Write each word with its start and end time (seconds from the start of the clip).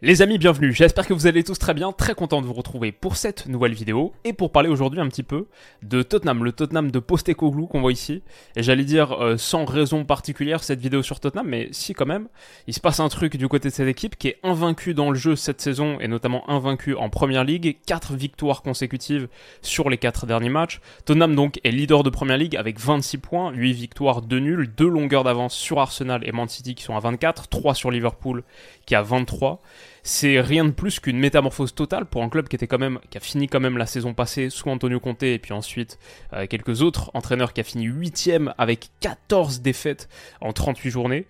Les 0.00 0.22
amis, 0.22 0.38
bienvenue. 0.38 0.72
J'espère 0.72 1.08
que 1.08 1.12
vous 1.12 1.26
allez 1.26 1.42
tous 1.42 1.58
très 1.58 1.74
bien. 1.74 1.90
Très 1.90 2.14
content 2.14 2.40
de 2.40 2.46
vous 2.46 2.52
retrouver 2.52 2.92
pour 2.92 3.16
cette 3.16 3.46
nouvelle 3.46 3.74
vidéo 3.74 4.12
et 4.22 4.32
pour 4.32 4.52
parler 4.52 4.68
aujourd'hui 4.68 5.00
un 5.00 5.08
petit 5.08 5.24
peu 5.24 5.48
de 5.82 6.04
Tottenham, 6.04 6.44
le 6.44 6.52
Tottenham 6.52 6.92
de 6.92 7.00
Postecoglou 7.00 7.66
qu'on 7.66 7.80
voit 7.80 7.90
ici. 7.90 8.22
Et 8.54 8.62
j'allais 8.62 8.84
dire 8.84 9.10
euh, 9.20 9.36
sans 9.36 9.64
raison 9.64 10.04
particulière 10.04 10.62
cette 10.62 10.78
vidéo 10.78 11.02
sur 11.02 11.18
Tottenham, 11.18 11.48
mais 11.48 11.68
si 11.72 11.94
quand 11.94 12.06
même. 12.06 12.28
Il 12.68 12.74
se 12.74 12.78
passe 12.78 13.00
un 13.00 13.08
truc 13.08 13.36
du 13.36 13.48
côté 13.48 13.70
de 13.70 13.74
cette 13.74 13.88
équipe 13.88 14.14
qui 14.14 14.28
est 14.28 14.38
invaincue 14.44 14.94
dans 14.94 15.10
le 15.10 15.18
jeu 15.18 15.34
cette 15.34 15.60
saison 15.60 15.98
et 15.98 16.06
notamment 16.06 16.48
invaincue 16.48 16.94
en 16.94 17.10
Première 17.10 17.42
Ligue. 17.42 17.78
4 17.84 18.14
victoires 18.14 18.62
consécutives 18.62 19.26
sur 19.62 19.90
les 19.90 19.98
4 19.98 20.26
derniers 20.26 20.48
matchs. 20.48 20.80
Tottenham 21.06 21.34
donc 21.34 21.58
est 21.64 21.72
leader 21.72 22.04
de 22.04 22.10
Première 22.10 22.38
Ligue 22.38 22.54
avec 22.54 22.78
26 22.78 23.18
points, 23.18 23.50
8 23.50 23.72
victoires, 23.72 24.22
2 24.22 24.38
nuls, 24.38 24.72
2 24.76 24.86
longueurs 24.86 25.24
d'avance 25.24 25.56
sur 25.56 25.80
Arsenal 25.80 26.20
et 26.24 26.30
Man 26.30 26.48
City 26.48 26.76
qui 26.76 26.84
sont 26.84 26.94
à 26.94 27.00
24, 27.00 27.48
3 27.48 27.74
sur 27.74 27.90
Liverpool 27.90 28.44
qui 28.86 28.94
a 28.94 29.02
23 29.02 29.60
c'est 30.02 30.40
rien 30.40 30.64
de 30.64 30.70
plus 30.70 31.00
qu'une 31.00 31.18
métamorphose 31.18 31.74
totale 31.74 32.06
pour 32.06 32.22
un 32.22 32.28
club 32.28 32.48
qui 32.48 32.56
a 32.56 33.20
fini 33.20 33.48
quand 33.48 33.60
même 33.60 33.78
la 33.78 33.86
saison 33.86 34.14
passée 34.14 34.50
sous 34.50 34.68
Antonio 34.68 35.00
Conte 35.00 35.22
et 35.22 35.38
puis 35.38 35.52
ensuite 35.52 35.98
euh, 36.32 36.46
quelques 36.46 36.82
autres 36.82 37.10
entraîneurs 37.14 37.52
qui 37.52 37.60
a 37.60 37.64
fini 37.64 37.84
8 37.84 38.30
avec 38.58 38.90
14 39.00 39.60
défaites 39.60 40.08
en 40.40 40.52
38 40.52 40.90
journées. 40.90 41.26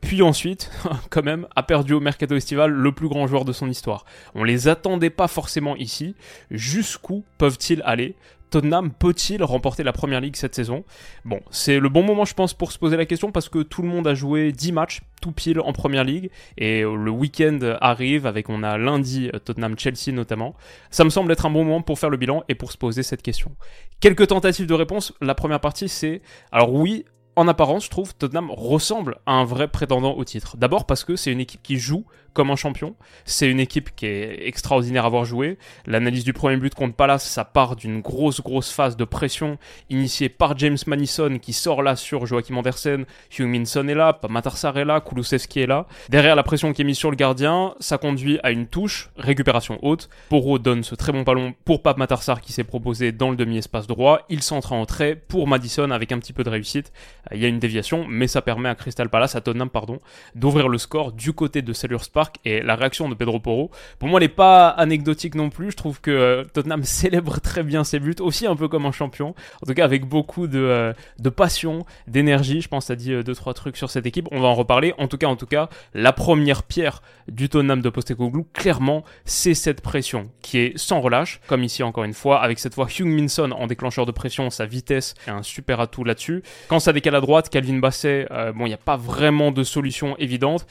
Puis 0.00 0.22
ensuite, 0.22 0.70
quand 1.10 1.22
même, 1.22 1.46
a 1.54 1.62
perdu 1.62 1.92
au 1.92 2.00
mercato 2.00 2.34
estival 2.34 2.70
le 2.70 2.92
plus 2.92 3.08
grand 3.08 3.26
joueur 3.26 3.44
de 3.44 3.52
son 3.52 3.68
histoire. 3.68 4.04
On 4.34 4.44
les 4.44 4.68
attendait 4.68 5.10
pas 5.10 5.28
forcément 5.28 5.76
ici. 5.76 6.14
Jusqu'où 6.50 7.24
peuvent-ils 7.38 7.82
aller? 7.84 8.14
Tottenham 8.50 8.90
peut-il 8.90 9.42
remporter 9.42 9.82
la 9.82 9.92
première 9.92 10.20
ligue 10.20 10.36
cette 10.36 10.54
saison? 10.54 10.84
Bon, 11.24 11.40
c'est 11.50 11.78
le 11.78 11.88
bon 11.88 12.02
moment, 12.02 12.24
je 12.24 12.34
pense, 12.34 12.54
pour 12.54 12.72
se 12.72 12.78
poser 12.78 12.96
la 12.96 13.06
question 13.06 13.32
parce 13.32 13.48
que 13.48 13.60
tout 13.60 13.82
le 13.82 13.88
monde 13.88 14.06
a 14.06 14.14
joué 14.14 14.52
10 14.52 14.72
matchs, 14.72 15.00
tout 15.22 15.32
pile 15.32 15.60
en 15.60 15.72
première 15.72 16.04
ligue. 16.04 16.30
Et 16.58 16.82
le 16.82 17.10
week-end 17.10 17.58
arrive 17.80 18.26
avec, 18.26 18.48
on 18.48 18.62
a 18.62 18.76
lundi 18.76 19.30
Tottenham-Chelsea 19.44 20.12
notamment. 20.12 20.54
Ça 20.90 21.04
me 21.04 21.10
semble 21.10 21.32
être 21.32 21.46
un 21.46 21.50
bon 21.50 21.64
moment 21.64 21.82
pour 21.82 21.98
faire 21.98 22.10
le 22.10 22.16
bilan 22.16 22.42
et 22.48 22.54
pour 22.54 22.72
se 22.72 22.78
poser 22.78 23.02
cette 23.02 23.22
question. 23.22 23.52
Quelques 24.00 24.28
tentatives 24.28 24.66
de 24.66 24.74
réponse. 24.74 25.12
La 25.20 25.34
première 25.34 25.60
partie, 25.60 25.88
c'est. 25.88 26.22
Alors 26.52 26.72
oui, 26.72 27.04
en 27.36 27.48
apparence, 27.48 27.84
je 27.84 27.90
trouve, 27.90 28.14
Tottenham 28.14 28.50
ressemble 28.50 29.18
à 29.24 29.32
un 29.32 29.44
vrai 29.44 29.68
prétendant 29.68 30.14
au 30.14 30.24
titre. 30.24 30.56
D'abord 30.56 30.84
parce 30.86 31.04
que 31.04 31.16
c'est 31.16 31.32
une 31.32 31.40
équipe 31.40 31.62
qui 31.62 31.78
joue 31.78 32.04
comme 32.32 32.50
un 32.50 32.56
champion. 32.56 32.94
C'est 33.24 33.50
une 33.50 33.60
équipe 33.60 33.94
qui 33.94 34.06
est 34.06 34.46
extraordinaire 34.46 35.04
à 35.04 35.08
voir 35.08 35.24
jouer. 35.24 35.58
L'analyse 35.86 36.24
du 36.24 36.32
premier 36.32 36.56
but 36.56 36.74
contre 36.74 36.94
Palace, 36.94 37.28
ça 37.28 37.44
part 37.44 37.76
d'une 37.76 38.00
grosse, 38.00 38.40
grosse 38.40 38.70
phase 38.70 38.96
de 38.96 39.04
pression 39.04 39.58
initiée 39.88 40.28
par 40.28 40.56
James 40.58 40.78
Madison 40.86 41.38
qui 41.38 41.52
sort 41.52 41.82
là 41.82 41.96
sur 41.96 42.26
Joachim 42.26 42.56
Andersen. 42.56 43.04
Hugh 43.38 43.46
Minson 43.46 43.88
est 43.88 43.94
là, 43.94 44.18
Matarsar 44.28 44.78
est 44.78 44.84
là, 44.84 45.00
Kulusevski 45.00 45.60
est 45.60 45.66
là. 45.66 45.86
Derrière 46.08 46.36
la 46.36 46.42
pression 46.42 46.72
qui 46.72 46.82
est 46.82 46.84
mise 46.84 46.98
sur 46.98 47.10
le 47.10 47.16
gardien, 47.16 47.74
ça 47.80 47.98
conduit 47.98 48.38
à 48.42 48.50
une 48.50 48.66
touche, 48.66 49.10
récupération 49.16 49.78
haute. 49.82 50.08
Poro 50.28 50.58
donne 50.58 50.82
ce 50.82 50.94
très 50.94 51.12
bon 51.12 51.22
ballon 51.22 51.54
pour 51.64 51.82
Pape 51.82 51.98
Matarsar 51.98 52.40
qui 52.40 52.52
s'est 52.52 52.64
proposé 52.64 53.12
dans 53.12 53.30
le 53.30 53.36
demi-espace 53.36 53.86
droit. 53.86 54.20
Il 54.28 54.42
centre 54.42 54.72
en 54.72 54.86
trait 54.86 55.16
pour 55.16 55.48
Madison 55.48 55.90
avec 55.90 56.12
un 56.12 56.18
petit 56.18 56.32
peu 56.32 56.44
de 56.44 56.50
réussite. 56.50 56.92
Il 57.32 57.38
y 57.38 57.44
a 57.44 57.48
une 57.48 57.58
déviation, 57.58 58.06
mais 58.08 58.26
ça 58.26 58.42
permet 58.42 58.68
à 58.68 58.74
Crystal 58.74 59.08
Palace, 59.08 59.34
à 59.34 59.40
Tottenham, 59.40 59.70
pardon, 59.70 60.00
d'ouvrir 60.34 60.68
le 60.68 60.78
score 60.78 61.12
du 61.12 61.32
côté 61.32 61.62
de 61.62 61.72
Selhurst 61.72 62.12
Et 62.44 62.60
la 62.62 62.76
réaction 62.76 63.08
de 63.08 63.14
Pedro 63.14 63.40
Porro, 63.40 63.70
pour 63.98 64.08
moi, 64.08 64.20
elle 64.20 64.24
n'est 64.24 64.28
pas 64.28 64.68
anecdotique 64.68 65.34
non 65.34 65.50
plus. 65.50 65.70
Je 65.70 65.76
trouve 65.76 66.00
que 66.00 66.10
euh, 66.10 66.44
Tottenham 66.44 66.82
célèbre 66.84 67.40
très 67.40 67.62
bien 67.62 67.84
ses 67.84 67.98
buts, 67.98 68.16
aussi 68.20 68.46
un 68.46 68.56
peu 68.56 68.68
comme 68.68 68.86
un 68.86 68.92
champion. 68.92 69.34
En 69.62 69.66
tout 69.66 69.74
cas, 69.74 69.84
avec 69.84 70.06
beaucoup 70.06 70.46
de, 70.46 70.58
euh, 70.58 70.92
passion, 71.36 71.84
d'énergie. 72.06 72.60
Je 72.60 72.68
pense 72.68 72.84
que 72.84 72.88
ça 72.88 72.96
dit 72.96 73.12
euh, 73.12 73.22
deux 73.22 73.34
trois 73.34 73.54
trucs 73.54 73.76
sur 73.76 73.90
cette 73.90 74.06
équipe. 74.06 74.28
On 74.30 74.40
va 74.40 74.48
en 74.48 74.54
reparler. 74.54 74.94
En 74.98 75.08
tout 75.08 75.18
cas, 75.18 75.26
en 75.26 75.36
tout 75.36 75.46
cas, 75.46 75.68
la 75.94 76.12
première 76.12 76.62
pierre 76.62 77.02
du 77.28 77.48
Tottenham 77.48 77.80
de 77.80 77.88
Postecoglou, 77.88 78.46
clairement, 78.52 79.04
c'est 79.24 79.54
cette 79.54 79.80
pression 79.80 80.30
qui 80.42 80.58
est 80.58 80.78
sans 80.78 81.00
relâche, 81.00 81.40
comme 81.46 81.62
ici 81.62 81.82
encore 81.82 82.04
une 82.04 82.14
fois, 82.14 82.40
avec 82.42 82.58
cette 82.58 82.74
fois 82.74 82.86
Hugh 82.86 83.06
Minson 83.06 83.52
en 83.52 83.66
déclencheur 83.66 84.06
de 84.06 84.12
pression, 84.12 84.50
sa 84.50 84.66
vitesse 84.66 85.14
est 85.26 85.30
un 85.30 85.42
super 85.42 85.80
atout 85.80 86.04
là-dessus. 86.04 86.42
Quand 86.68 86.80
ça 86.80 86.92
décale 86.92 87.14
à 87.14 87.20
droite, 87.20 87.48
Calvin 87.48 87.78
Basset, 87.78 88.26
bon, 88.54 88.66
il 88.66 88.68
n'y 88.68 88.74
a 88.74 88.78
pas 88.78 88.96
vraiment 88.96 89.52
de 89.52 89.62
solution 89.62 90.16
évidente. 90.18 90.66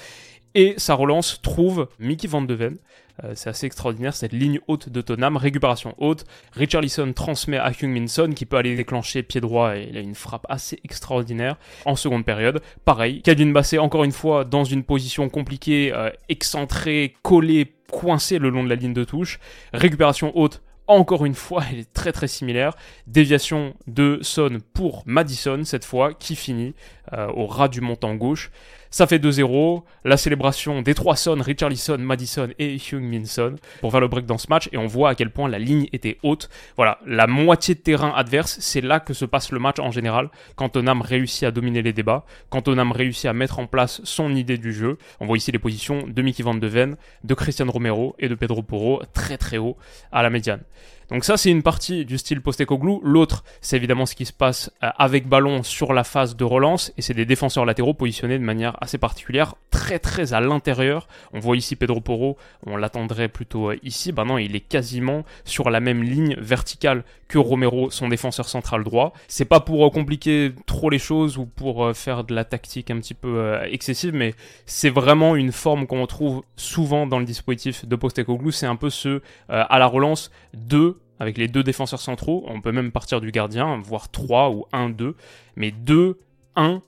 Et 0.55 0.73
sa 0.77 0.95
relance 0.95 1.41
trouve 1.41 1.87
Mickey 1.99 2.27
Van 2.27 2.41
de 2.41 2.53
Ven. 2.53 2.77
Euh, 3.23 3.33
c'est 3.35 3.49
assez 3.49 3.65
extraordinaire 3.65 4.15
cette 4.15 4.31
ligne 4.33 4.59
haute 4.67 4.89
de 4.89 5.01
Tottenham, 5.01 5.37
récupération 5.37 5.93
haute. 5.97 6.25
Richarlison 6.53 7.11
transmet 7.13 7.57
à 7.57 7.71
Minson 7.83 8.31
qui 8.35 8.45
peut 8.45 8.57
aller 8.57 8.75
déclencher 8.75 9.23
pied 9.23 9.41
droit 9.41 9.75
et 9.75 9.87
il 9.89 9.97
a 9.97 10.01
une 10.01 10.15
frappe 10.15 10.45
assez 10.49 10.79
extraordinaire 10.83 11.57
en 11.85 11.95
seconde 11.95 12.25
période. 12.25 12.61
Pareil, 12.85 13.21
Calvin 13.21 13.51
Basset 13.51 13.77
encore 13.77 14.03
une 14.03 14.11
fois 14.11 14.45
dans 14.45 14.63
une 14.63 14.83
position 14.83 15.29
compliquée, 15.29 15.91
euh, 15.93 16.09
excentré, 16.29 17.16
collé, 17.21 17.75
coincé 17.91 18.39
le 18.39 18.49
long 18.49 18.63
de 18.63 18.69
la 18.69 18.75
ligne 18.75 18.93
de 18.93 19.03
touche. 19.03 19.39
Récupération 19.73 20.31
haute 20.37 20.61
encore 20.89 21.23
une 21.23 21.35
fois, 21.35 21.63
elle 21.71 21.79
est 21.79 21.93
très 21.93 22.11
très 22.11 22.27
similaire. 22.27 22.73
Déviation 23.05 23.75
de 23.85 24.17
Son 24.23 24.57
pour 24.73 25.03
Madison 25.05 25.63
cette 25.63 25.85
fois, 25.85 26.16
qui 26.16 26.35
finit 26.35 26.73
euh, 27.13 27.27
au 27.27 27.45
ras 27.45 27.67
du 27.67 27.79
montant 27.79 28.16
gauche. 28.16 28.49
Ça 28.91 29.05
fait 29.05 29.19
2-0. 29.19 29.83
La 30.03 30.17
célébration 30.17 30.81
des 30.81 30.95
trois 30.95 31.16
Son, 31.16 31.35
Richarlison, 31.35 31.97
Madison 32.00 32.50
et 32.57 32.75
Hugh 32.75 33.00
Minson 33.00 33.55
pour 33.81 33.91
faire 33.91 34.00
le 34.00 34.07
break 34.07 34.25
dans 34.25 34.38
ce 34.38 34.47
match. 34.50 34.67
Et 34.72 34.77
on 34.77 34.88
voit 34.88 35.09
à 35.09 35.16
quel 35.16 35.29
point 35.29 35.47
la 35.47 35.59
ligne 35.59 35.88
était 35.94 36.17
haute. 36.23 36.50
Voilà, 36.75 36.99
la 37.05 37.28
moitié 37.28 37.75
de 37.75 37.79
terrain 37.79 38.11
adverse, 38.16 38.57
c'est 38.59 38.81
là 38.81 38.99
que 38.99 39.13
se 39.13 39.25
passe 39.25 39.51
le 39.51 39.59
match 39.59 39.79
en 39.79 39.91
général. 39.91 40.29
Quand 40.55 40.69
Tottenham 40.69 41.01
réussit 41.01 41.44
à 41.44 41.51
dominer 41.51 41.81
les 41.81 41.94
débats, 41.94 42.25
quand 42.49 42.63
Tottenham 42.63 42.91
réussit 42.91 43.25
à 43.25 43.33
mettre 43.33 43.59
en 43.59 43.67
place 43.67 44.01
son 44.03 44.35
idée 44.35 44.57
du 44.57 44.73
jeu. 44.73 44.97
On 45.19 45.25
voit 45.25 45.38
ici 45.38 45.51
les 45.51 45.59
positions 45.59 46.05
de 46.07 46.22
Mickey 46.22 46.44
Van 46.44 46.55
de 46.55 46.67
Ven, 46.67 46.95
de 47.23 47.33
Christian 47.33 47.69
Romero 47.69 48.16
et 48.17 48.28
de 48.28 48.35
Pedro 48.35 48.63
Porro 48.63 49.01
très 49.13 49.38
très 49.38 49.57
haut 49.57 49.78
à 50.11 50.23
la 50.23 50.29
médiane. 50.29 50.61
Donc 51.09 51.23
ça, 51.23 51.38
c'est 51.38 51.49
une 51.49 51.63
partie 51.63 52.05
du 52.05 52.19
style 52.19 52.39
Postecoglou. 52.39 53.01
L'autre, 53.03 53.44
c'est 53.61 53.75
évidemment 53.75 54.05
ce 54.05 54.13
qui 54.13 54.25
se 54.25 54.33
passe 54.33 54.72
euh, 54.83 54.89
avec 54.97 55.28
ballon 55.28 55.63
sur 55.63 55.91
la 55.91 56.03
phase 56.03 56.35
de 56.35 56.44
relance, 56.44 56.94
et 56.97 57.01
c'est 57.01 57.16
des 57.16 57.25
défenseurs 57.25 57.66
latéraux 57.66 57.95
positionnés 57.95 58.38
de 58.38 58.44
manière 58.44 58.78
assez 58.79 58.97
particulière, 58.97 59.56
très 59.72 60.00
très 60.00 60.34
à 60.34 60.40
l'intérieur. 60.40 61.07
On 61.34 61.40
voit 61.40 61.57
ici 61.57 61.75
Pedro 61.75 62.01
Porro, 62.01 62.38
on 62.66 62.78
l'attendrait 62.78 63.28
plutôt 63.28 63.72
euh, 63.72 63.78
ici. 63.84 64.12
Ben 64.12 64.25
non, 64.25 64.38
il 64.38 64.56
est 64.56 64.62
quasiment 64.62 65.25
sur 65.45 65.69
la 65.69 65.79
même 65.79 66.03
ligne 66.03 66.35
verticale 66.40 67.03
que 67.28 67.38
Romero, 67.38 67.91
son 67.91 68.09
défenseur 68.09 68.47
central 68.47 68.84
droit. 68.84 69.13
C'est 69.28 69.45
pas 69.45 69.59
pour 69.59 69.85
euh, 69.85 69.90
compliquer 69.90 70.53
trop 70.66 70.90
les 70.90 71.00
choses 71.00 71.38
ou 71.38 71.45
pour 71.45 71.95
faire 71.95 72.23
de 72.23 72.34
la 72.34 72.45
tactique 72.45 72.91
un 72.91 72.97
petit 72.97 73.13
peu 73.13 73.59
excessive, 73.63 74.13
mais 74.13 74.34
c'est 74.66 74.90
vraiment 74.90 75.35
une 75.35 75.51
forme 75.51 75.88
qu'on 75.88 76.01
retrouve 76.01 76.44
souvent 76.56 77.07
dans 77.07 77.19
le 77.19 77.25
dispositif 77.25 77.85
de 77.85 77.96
Postecoglou. 77.96 78.51
C'est 78.51 78.66
un 78.66 78.75
peu 78.75 78.90
ce 78.90 79.22
à 79.50 79.79
la 79.79 79.88
relance 79.88 80.31
de 80.53 80.97
avec 81.19 81.38
les 81.38 81.47
deux 81.47 81.63
défenseurs 81.63 82.00
centraux. 82.00 82.46
On 82.47 82.61
peut 82.61 82.72
même 82.72 82.91
partir 82.91 83.22
du 83.22 83.31
gardien, 83.31 83.79
voire 83.84 84.09
3 84.09 84.51
ou 84.51 84.66
1-2. 84.73 85.13
Mais 85.56 85.72
2, 85.72 86.17
1, 86.56 86.81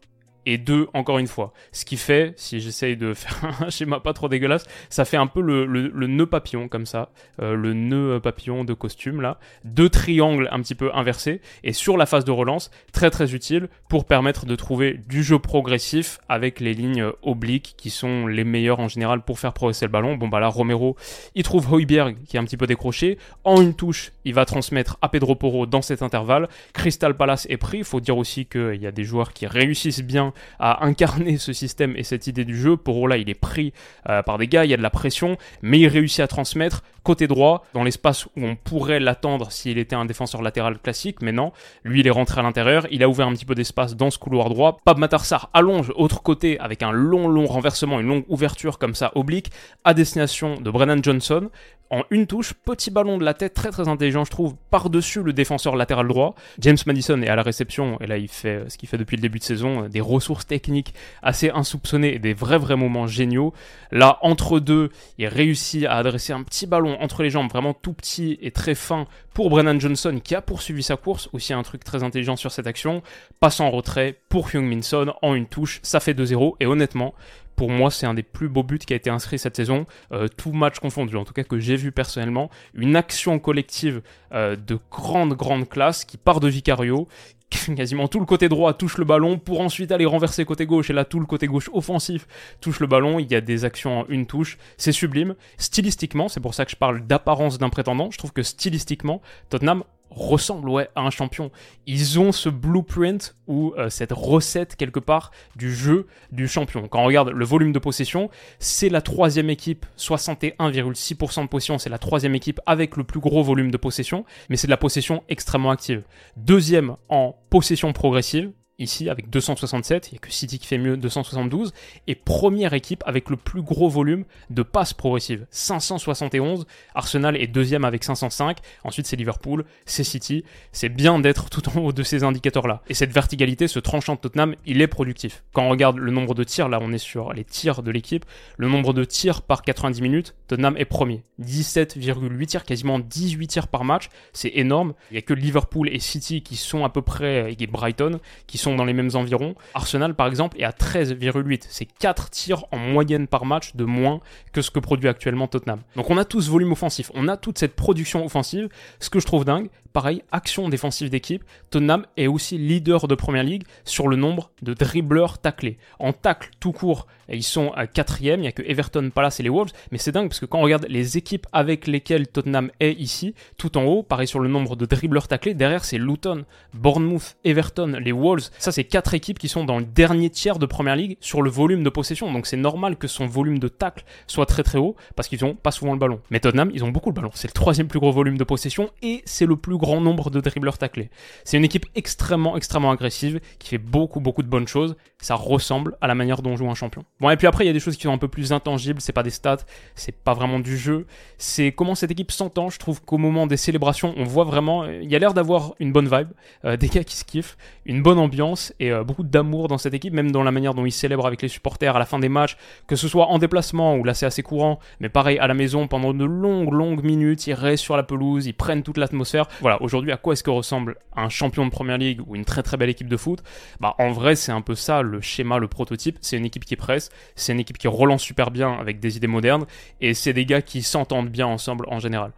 et 0.46 0.58
deux 0.58 0.88
encore 0.94 1.20
une 1.20 1.28
fois. 1.28 1.54
Ce 1.72 1.86
qui 1.86 1.98
fait, 1.98 2.34
si 2.36 2.60
j'essaye 2.60 2.98
de 2.98 3.14
faire 3.14 3.62
un 3.62 3.70
schéma 3.70 4.00
pas 4.00 4.14
trop 4.14 4.28
dégueulasse, 4.28 4.66
ça 4.90 5.06
fait 5.06 5.18
un 5.18 5.28
peu 5.28 5.42
le, 5.42 5.66
nœud 6.08 6.26
papillon 6.26 6.68
comme 6.68 6.86
ça, 6.86 7.10
euh, 7.42 7.56
le 7.56 7.74
nœud 7.74 8.20
papillon 8.20 8.64
de 8.64 8.74
costume 8.74 9.22
là, 9.22 9.40
deux 9.64 9.90
triangles 9.90 10.48
un 10.52 10.60
petit 10.62 10.76
peu 10.76 10.92
inversés, 10.94 11.42
et 11.64 11.74
sur 11.74 11.98
la 11.98 12.06
phase 12.06 12.26
de 12.26 12.32
relance, 12.32 12.72
très 12.92 13.10
très 13.10 13.34
utile 13.34 13.70
pour 13.90 14.06
permettre 14.06 14.46
de 14.46 14.56
trouver 14.56 15.00
du 15.08 15.24
jeu 15.24 15.40
progressif 15.40 16.20
avec 16.30 16.60
les 16.60 16.74
lignes 16.74 17.08
obliques 17.22 17.76
qui 17.78 17.90
sont 17.90 18.28
les 18.28 18.44
meilleures 18.44 18.80
en 18.80 18.88
général 18.88 19.24
pour 19.24 19.40
faire 19.40 19.54
progresser 19.54 19.86
le 19.86 19.92
ballon. 19.92 20.16
Bon 20.16 20.28
bah 20.28 20.40
là, 20.40 20.48
Romero, 20.48 20.96
il 21.36 21.44
trouve 21.44 21.72
Hoiberg 21.72 22.18
qui 22.28 22.38
est 22.38 22.40
un 22.40 22.46
petit 22.46 22.58
peu 22.58 22.68
décroché, 22.68 23.18
en 23.44 23.62
une 23.62 23.74
touche, 23.74 24.12
il 24.26 24.34
va 24.34 24.46
transmettre 24.46 24.98
à 25.02 25.10
Pedro 25.10 25.36
Porro 25.36 25.66
dans 25.66 25.82
cet 25.82 26.02
intervalle, 26.02 26.50
Crystal 26.74 27.16
Palace 27.16 27.48
est 27.50 27.58
pris, 27.58 27.80
il 27.80 27.84
faut 27.84 28.00
dire 28.00 28.18
aussi 28.18 28.46
qu'il 28.46 28.82
y 28.82 28.88
a 28.88 28.92
des 28.92 29.04
joueurs 29.04 29.34
qui 29.34 29.48
réussissent 29.48 30.04
bien 30.04 30.31
à 30.60 30.86
incarner 30.86 31.38
ce 31.38 31.54
système 31.54 31.96
et 31.96 32.04
cette 32.04 32.28
idée 32.28 32.46
du 32.46 32.58
jeu. 32.58 32.78
Pour 32.78 33.08
là, 33.08 33.18
il 33.18 33.30
est 33.30 33.34
pris 33.34 33.74
euh, 34.10 34.22
par 34.24 34.38
des 34.38 34.48
gars, 34.48 34.66
il 34.66 34.72
y 34.72 34.74
a 34.74 34.78
de 34.78 34.82
la 34.82 34.90
pression, 34.90 35.38
mais 35.62 35.80
il 35.80 35.88
réussit 35.88 36.20
à 36.22 36.28
transmettre 36.28 36.84
côté 37.04 37.28
droit, 37.28 37.66
dans 37.74 37.84
l'espace 37.84 38.26
où 38.26 38.46
on 38.46 38.56
pourrait 38.56 39.00
l'attendre 39.00 39.52
s'il 39.52 39.78
était 39.78 39.96
un 39.96 40.06
défenseur 40.06 40.42
latéral 40.42 40.78
classique, 40.80 41.22
mais 41.22 41.32
non, 41.32 41.52
lui 41.84 42.02
il 42.02 42.08
est 42.08 42.12
rentré 42.12 42.40
à 42.40 42.44
l'intérieur, 42.44 42.86
il 42.92 43.04
a 43.04 43.10
ouvert 43.10 43.28
un 43.28 43.34
petit 43.34 43.46
peu 43.46 43.56
d'espace 43.56 43.96
dans 43.96 44.12
ce 44.12 44.20
couloir 44.20 44.50
droit. 44.50 44.80
Pab 44.86 44.98
Matarsar 44.98 45.50
allonge 45.54 45.92
autre 45.96 46.22
côté 46.22 46.60
avec 46.60 46.84
un 46.84 46.92
long 46.92 47.28
long 47.28 47.46
renversement, 47.46 48.00
une 48.00 48.08
longue 48.08 48.26
ouverture 48.28 48.78
comme 48.78 48.96
ça 48.96 49.12
oblique 49.16 49.52
à 49.84 49.94
destination 49.94 50.56
de 50.56 50.70
Brennan 50.70 51.04
Johnson 51.04 51.50
en 51.90 52.04
une 52.10 52.26
touche, 52.26 52.54
petit 52.54 52.90
ballon 52.90 53.18
de 53.18 53.26
la 53.26 53.34
tête 53.34 53.54
très 53.54 53.70
très 53.70 53.90
intelligent 53.90 54.24
je 54.24 54.32
trouve, 54.32 54.56
par-dessus 54.70 55.24
le 55.24 55.34
défenseur 55.34 55.76
latéral 55.76 56.08
droit. 56.08 56.36
James 56.60 56.78
Madison 56.86 57.22
est 57.22 57.28
à 57.28 57.36
la 57.36 57.44
réception 57.44 58.00
et 58.00 58.08
là 58.08 58.18
il 58.18 58.30
fait 58.30 58.64
ce 58.70 58.78
qu'il 58.78 58.88
fait 58.88 58.98
depuis 58.98 59.18
le 59.18 59.22
début 59.22 59.40
de 59.40 59.44
saison, 59.44 59.90
des 59.90 60.02
ressources 60.22 60.46
techniques 60.46 60.94
assez 61.24 61.50
insoupçonnées 61.50 62.16
et 62.16 62.20
des 62.20 62.34
vrais 62.34 62.60
vrais 62.60 62.76
moments 62.76 63.08
géniaux. 63.08 63.54
Là 63.92 64.20
entre 64.22 64.60
deux, 64.60 64.90
il 65.18 65.28
réussit 65.28 65.86
à 65.86 65.96
adresser 65.96 66.32
un 66.32 66.44
petit 66.44 66.68
ballon 66.68 66.98
entre 67.02 67.24
les 67.24 67.32
jambes, 67.32 67.50
vraiment 67.50 67.74
tout 67.74 67.94
petit 67.94 68.38
et 68.42 68.52
très 68.52 68.76
fin 68.76 69.08
pour 69.34 69.50
Brennan 69.50 69.80
Johnson 69.80 70.20
qui 70.24 70.36
a 70.36 70.42
poursuivi 70.42 70.84
sa 70.84 70.96
course, 70.96 71.30
aussi 71.34 71.54
un 71.54 71.64
truc 71.64 71.84
très 71.84 72.04
intelligent 72.04 72.36
sur 72.36 72.52
cette 72.52 72.68
action, 72.68 73.02
passe 73.40 73.60
en 73.60 73.72
retrait 73.72 74.20
pour 74.30 74.54
Hyung 74.54 74.68
Minson 74.68 75.14
en 75.22 75.34
une 75.34 75.48
touche, 75.48 75.80
ça 75.84 76.00
fait 76.00 76.14
2-0 76.14 76.56
et 76.60 76.66
honnêtement, 76.66 77.16
pour 77.56 77.70
moi, 77.70 77.92
c'est 77.92 78.08
un 78.08 78.14
des 78.14 78.24
plus 78.24 78.50
beaux 78.50 78.64
buts 78.64 78.80
qui 78.80 78.94
a 78.94 78.96
été 78.96 79.10
inscrit 79.10 79.38
cette 79.38 79.56
saison, 79.56 79.86
euh, 80.12 80.28
tout 80.28 80.52
match 80.52 80.80
confondu, 80.80 81.16
en 81.16 81.26
tout 81.26 81.34
cas 81.34 81.44
que 81.44 81.60
j'ai 81.60 81.76
vu 81.76 81.92
personnellement. 81.92 82.50
Une 82.74 82.96
action 82.96 83.38
collective 83.38 84.02
euh, 84.34 84.56
de 84.56 84.80
grande, 84.90 85.36
grande 85.36 85.70
classe 85.70 86.04
qui 86.04 86.18
part 86.18 86.40
de 86.40 86.48
Vicario, 86.48 87.08
quasiment 87.76 88.08
tout 88.08 88.20
le 88.20 88.26
côté 88.26 88.50
droit 88.50 88.74
touche 88.74 88.98
le 88.98 89.06
ballon 89.06 89.38
pour 89.38 89.62
ensuite 89.62 89.92
aller 89.92 90.06
renverser 90.06 90.46
côté 90.46 90.66
gauche. 90.66 90.90
Et 90.90 90.94
là 90.94 91.06
tout 91.06 91.20
le 91.20 91.26
côté 91.26 91.48
gauche 91.48 91.70
offensif 91.74 92.28
touche 92.60 92.80
le 92.80 92.88
ballon, 92.88 93.20
il 93.20 93.32
y 93.32 93.36
a 93.36 93.42
des 93.42 93.66
actions 93.66 94.02
en 94.02 94.06
une 94.08 94.26
touche, 94.26 94.58
c'est 94.78 94.92
sublime. 94.92 95.36
Stylistiquement, 95.58 96.28
c'est 96.28 96.40
pour 96.40 96.54
ça 96.54 96.66
que 96.66 96.72
je 96.72 96.76
parle 96.76 97.06
d'apparence 97.06 97.58
d'un 97.58 97.70
prétendant, 97.70 98.12
je 98.12 98.18
trouve 98.18 98.34
que 98.34 98.44
stylistiquement, 98.44 99.22
Tottenham 99.50 99.84
ressemble 100.12 100.70
ouais 100.70 100.90
à 100.96 101.02
un 101.02 101.10
champion. 101.10 101.52
Ils 101.88 102.20
ont 102.20 102.32
ce 102.32 102.50
blueprint 102.50 103.36
ou 103.48 103.74
euh, 103.78 103.90
cette 103.90 104.12
recette 104.12 104.76
quelque 104.76 105.00
part 105.00 105.32
du 105.56 105.74
jeu 105.74 106.08
du 106.32 106.48
champion. 106.48 106.88
Quand 106.88 107.02
on 107.02 107.06
regarde 107.06 107.30
le 107.30 107.46
volume 107.46 107.72
de 107.72 107.80
possession, 107.80 108.30
c'est 108.60 108.90
la 108.90 109.02
troisième 109.02 109.50
équipe, 109.50 109.86
61,6% 109.98 111.44
de 111.44 111.48
possession, 111.48 111.78
c'est 111.78 111.90
la 111.90 111.98
troisième 111.98 112.36
équipe 112.36 112.60
avec 112.66 112.98
le 112.98 113.04
plus 113.04 113.20
gros 113.20 113.44
volume 113.44 113.72
de 113.72 113.78
possession, 113.78 114.26
mais 114.50 114.58
c'est 114.58 114.68
de 114.68 114.72
la 114.72 114.78
possession 114.78 115.24
extrêmement 115.30 115.72
active. 115.72 116.04
Deuxième 116.36 116.96
en 117.10 117.36
possession 117.50 117.94
progressive, 117.94 118.52
ici 118.82 119.10
avec 119.10 119.30
267, 119.30 120.10
il 120.10 120.14
n'y 120.14 120.18
a 120.18 120.20
que 120.20 120.32
City 120.32 120.60
qui 120.60 120.68
fait 120.68 120.78
mieux, 120.78 120.98
272, 120.98 121.74
et 122.08 122.16
première 122.16 122.74
équipe 122.74 123.04
avec 123.06 123.30
le 123.30 123.38
plus 123.38 123.62
gros 123.62 123.90
volume 123.90 124.26
de 124.50 124.64
passes 124.64 124.94
progressives, 124.94 125.46
571, 125.52 126.66
Arsenal 126.96 127.38
est 127.38 127.48
deuxième 127.48 127.86
avec 127.86 128.04
505, 128.04 128.58
ensuite 128.84 129.08
c'est 129.08 129.16
Liverpool, 129.16 129.66
c'est 129.86 130.04
City, 130.04 130.44
c'est 130.72 130.90
bien 130.90 131.20
d'être 131.20 131.50
tout 131.50 131.68
en 131.70 131.82
haut 131.82 131.94
de 131.94 132.04
ces 132.04 132.24
indicateurs-là. 132.24 132.82
Et 132.90 132.94
cette 132.94 133.12
verticalité, 133.12 133.68
ce 133.68 133.80
tranchant 133.80 134.16
de 134.16 134.20
Tottenham, 134.20 134.56
il 134.66 134.82
est 134.82 134.88
productif. 134.88 135.44
Quand 135.54 135.64
on 135.64 135.70
regarde 135.70 135.98
le 135.98 136.12
nombre 136.12 136.34
de 136.34 136.44
tirs, 136.44 136.70
là 136.70 136.80
on 136.82 136.92
est 136.92 136.98
sur 136.98 137.34
les 137.34 137.44
tirs 137.44 137.84
de 137.84 137.92
l'équipe, 137.92 138.26
le 138.58 138.68
nombre 138.68 138.94
de 138.94 139.04
tirs 139.04 139.42
par 139.42 139.62
90 139.62 140.02
minutes, 140.02 140.36
Tottenham 140.48 140.76
est 140.78 140.86
premier. 140.86 141.24
17,8 141.42 142.46
tirs, 142.46 142.64
quasiment 142.64 143.00
18 143.00 143.48
tirs 143.48 143.68
par 143.68 143.84
match, 143.84 144.10
c'est 144.34 144.52
énorme. 144.56 144.94
Il 145.10 145.14
n'y 145.14 145.20
a 145.20 145.22
que 145.22 145.34
Liverpool 145.34 145.90
et 145.90 146.00
City 146.00 146.42
qui 146.42 146.56
sont 146.56 146.84
à 146.84 146.90
peu 146.90 147.02
près, 147.02 147.56
et 147.58 147.68
Brighton, 147.68 148.20
qui 148.48 148.58
sont 148.58 148.71
dans 148.76 148.86
les 148.86 148.94
mêmes 148.94 149.12
environs. 149.14 149.56
Arsenal, 149.74 150.16
par 150.16 150.28
exemple, 150.28 150.60
est 150.60 150.64
à 150.64 150.72
13,8. 150.72 151.66
C'est 151.70 151.86
4 151.86 152.30
tirs 152.30 152.66
en 152.72 152.78
moyenne 152.78 153.28
par 153.28 153.46
match 153.46 153.76
de 153.76 153.86
moins 153.86 154.20
que 154.54 154.62
ce 154.62 154.72
que 154.72 154.80
produit 154.80 155.10
actuellement 155.10 155.48
Tottenham. 155.48 155.82
Donc 155.96 156.10
on 156.10 156.18
a 156.18 156.26
tout 156.26 156.42
ce 156.42 156.50
volume 156.50 156.72
offensif, 156.72 157.12
on 157.14 157.28
a 157.28 157.38
toute 157.38 157.58
cette 157.58 157.76
production 157.76 158.26
offensive. 158.26 158.70
Ce 159.00 159.10
que 159.10 159.20
je 159.20 159.26
trouve 159.26 159.46
dingue, 159.46 159.70
pareil, 159.92 160.24
action 160.32 160.70
défensive 160.70 161.10
d'équipe, 161.10 161.44
Tottenham 161.70 162.06
est 162.18 162.28
aussi 162.28 162.58
leader 162.58 163.08
de 163.08 163.16
Première 163.16 163.44
Ligue 163.44 163.64
sur 163.86 164.08
le 164.08 164.16
nombre 164.16 164.52
de 164.62 164.74
dribbleurs 164.74 165.38
taclés. 165.38 165.78
En 166.00 166.14
tacle 166.14 166.50
tout 166.60 166.72
court, 166.72 167.08
ils 167.30 167.44
sont 167.44 167.72
à 167.72 167.88
quatrième, 167.88 168.40
il 168.40 168.44
n'y 168.44 168.48
a 168.48 168.52
que 168.52 168.64
Everton, 168.64 169.10
Palace 169.14 169.40
et 169.40 169.44
les 169.44 169.50
Wolves, 169.50 169.72
mais 169.92 169.98
c'est 169.98 170.12
dingue 170.12 170.28
parce 170.28 170.40
que 170.40 170.46
quand 170.46 170.60
on 170.60 170.64
regarde 170.64 170.86
les 170.90 171.18
équipes 171.18 171.48
avec 171.54 171.88
lesquelles 171.88 172.28
Tottenham 172.28 172.72
est 172.80 172.94
ici, 172.94 173.36
tout 173.58 173.78
en 173.78 173.84
haut, 173.84 174.04
pareil 174.04 174.28
sur 174.28 174.40
le 174.40 174.50
nombre 174.50 174.76
de 174.76 174.86
dribbleurs 174.86 175.28
taclés, 175.28 175.54
derrière 175.54 175.86
c'est 175.86 175.98
Luton, 175.98 176.46
Bournemouth, 176.74 177.38
Everton, 177.44 177.98
les 178.02 178.12
Wolves, 178.12 178.50
ça 178.60 178.72
c'est 178.72 178.84
quatre 178.84 179.14
équipes 179.14 179.40
qui 179.40 179.48
sont 179.48 179.64
dans 179.64 179.80
le 179.80 179.86
dernier 179.86 180.30
tiers 180.30 180.60
de 180.60 180.66
Première 180.66 180.96
Ligue 180.96 181.18
sur 181.20 181.42
le 181.42 181.50
volume 181.50 181.84
de 181.84 181.90
possession, 181.90 182.32
donc 182.32 182.48
c'est 182.48 182.58
normal 182.58 182.98
que 182.98 183.08
son 183.08 183.28
volume 183.28 183.60
de 183.60 183.68
tacle 183.68 184.04
soit 184.28 184.46
très 184.46 184.64
très 184.64 184.78
haut 184.78 184.96
parce 185.16 185.28
qu'ils 185.28 185.46
ont 185.46 185.56
pas 185.56 185.72
souvent 185.72 185.94
le 185.94 186.00
ballon. 186.00 186.20
Mais 186.30 186.40
Tottenham, 186.40 186.72
ils 186.74 186.84
ont 186.84 186.90
beaucoup 186.90 187.10
le 187.10 187.16
ballon, 187.16 187.32
c'est 187.34 187.48
le 187.48 187.54
troisième 187.54 187.88
plus 187.88 188.00
gros 188.00 188.12
volume 188.12 188.38
de 188.38 188.44
possession 188.44 188.90
et 189.02 189.22
c'est 189.26 189.46
le 189.46 189.56
plus 189.56 189.78
grand 189.82 190.00
nombre 190.00 190.30
de 190.30 190.40
dribbleurs 190.40 190.78
taclés. 190.78 191.10
C'est 191.44 191.58
une 191.58 191.66
équipe 191.66 191.88
extrêmement 191.96 192.56
extrêmement 192.56 192.92
agressive 192.92 193.40
qui 193.60 193.68
fait 193.68 193.78
beaucoup 193.78 194.22
beaucoup 194.22 194.44
de 194.44 194.48
bonnes 194.48 194.68
choses, 194.68 194.96
ça 195.18 195.36
ressemble 195.36 195.98
à 196.02 196.08
la 196.08 196.16
manière 196.16 196.42
dont 196.42 196.56
joue 196.56 196.70
un 196.70 196.76
champion. 196.76 197.04
Bon 197.20 197.30
et 197.30 197.38
puis 197.38 197.48
après 197.48 197.66
il 197.66 197.68
y 197.68 197.70
a 197.70 197.74
des 197.74 197.80
choses 197.80 197.98
qui 197.98 198.04
sont 198.04 198.14
un 198.14 198.18
peu 198.18 198.28
plus 198.28 198.54
intangibles, 198.54 199.02
c'est 199.02 199.14
pas 199.14 199.24
des 199.24 199.32
stats, 199.32 199.66
c'est 199.96 200.16
pas 200.16 200.34
vraiment 200.34 200.60
du 200.60 200.78
jeu, 200.78 201.06
c'est 201.38 201.72
comment 201.72 201.96
cette 201.96 202.12
équipe 202.12 202.32
s'entend, 202.32 202.70
je 202.70 202.80
trouve 202.80 203.02
qu'au 203.02 203.18
moment 203.18 203.48
des 203.48 203.58
célébrations, 203.58 204.14
on 204.18 204.24
voit 204.24 204.44
vraiment 204.44 204.86
il 204.86 205.10
y 205.10 205.16
a 205.16 205.20
l'air 205.20 205.34
d'avoir 205.34 205.74
une 205.80 205.92
bonne 205.92 206.08
vibe, 206.08 206.30
euh, 206.66 206.78
des 206.78 206.88
gars 206.88 207.04
qui 207.04 207.16
se 207.16 207.26
kiffent, 207.26 207.58
une 207.86 208.02
bonne 208.04 208.20
ambiance 208.20 208.74
et 208.80 208.92
euh, 208.92 209.04
beaucoup 209.04 209.24
d'amour 209.24 209.68
dans 209.68 209.78
cette 209.78 209.94
équipe, 209.94 210.14
même 210.14 210.32
dans 210.32 210.44
la 210.44 210.52
manière 210.52 210.74
dont 210.74 210.86
ils 210.86 210.92
célèbrent 210.92 211.26
avec 211.26 211.42
les 211.42 211.48
supporters 211.48 211.96
à 211.96 212.00
la 212.00 212.06
fin 212.06 212.20
des 212.20 212.30
matchs, 212.30 212.58
que 212.88 212.96
ce 212.96 213.08
soit 213.08 213.28
en 213.28 213.40
déplacement 213.40 213.96
où 213.96 214.04
là 214.04 214.14
c'est 214.14 214.26
assez 214.26 214.44
courant, 214.44 214.80
mais 215.00 215.10
pareil 215.10 215.40
à 215.40 215.48
la 215.48 215.54
maison 215.54 215.88
pendant 215.88 216.14
de 216.14 216.26
longues 216.26 216.74
longues 216.74 217.04
minutes, 217.04 217.48
ils 217.48 217.54
restent 217.54 217.84
sur 217.84 217.98
la 217.98 218.04
pelouse, 218.04 218.46
ils 218.46 218.54
prennent 218.54 218.84
toute 218.84 218.98
l'atmosphère. 218.98 219.48
Voilà, 219.62 219.71
aujourd'hui 219.80 220.12
à 220.12 220.18
quoi 220.18 220.34
est-ce 220.34 220.44
que 220.44 220.50
ressemble 220.50 220.98
un 221.16 221.30
champion 221.30 221.66
de 221.66 221.72
première 221.72 221.98
ligue 221.98 222.22
ou 222.28 222.36
une 222.36 222.46
très 222.46 222.64
très 222.64 222.78
belle 222.78 222.90
équipe 222.90 223.08
de 223.08 223.18
foot? 223.18 223.44
Bah 223.80 223.96
en 224.00 224.12
vrai 224.12 224.36
c'est 224.36 224.52
un 224.52 224.62
peu 224.62 224.76
ça 224.76 225.02
le 225.02 225.22
schéma, 225.22 225.60
le 225.60 225.68
prototype, 225.68 226.18
c'est 226.22 226.38
une 226.38 226.46
équipe 226.46 226.66
qui 226.66 226.76
presse, 226.76 227.10
c'est 227.36 227.54
une 227.54 227.60
équipe 227.60 227.78
qui 227.78 227.88
relance 227.88 228.22
super 228.22 228.52
bien 228.52 228.74
avec 228.74 229.00
des 229.00 229.18
idées 229.18 229.28
modernes 229.28 229.66
et 230.02 230.14
c'est 230.14 230.34
des 230.34 230.46
gars 230.46 230.62
qui 230.62 230.82
s'entendent 230.82 231.30
bien 231.30 231.48
ensemble 231.48 231.86
en 231.90 232.00
général. 232.00 232.32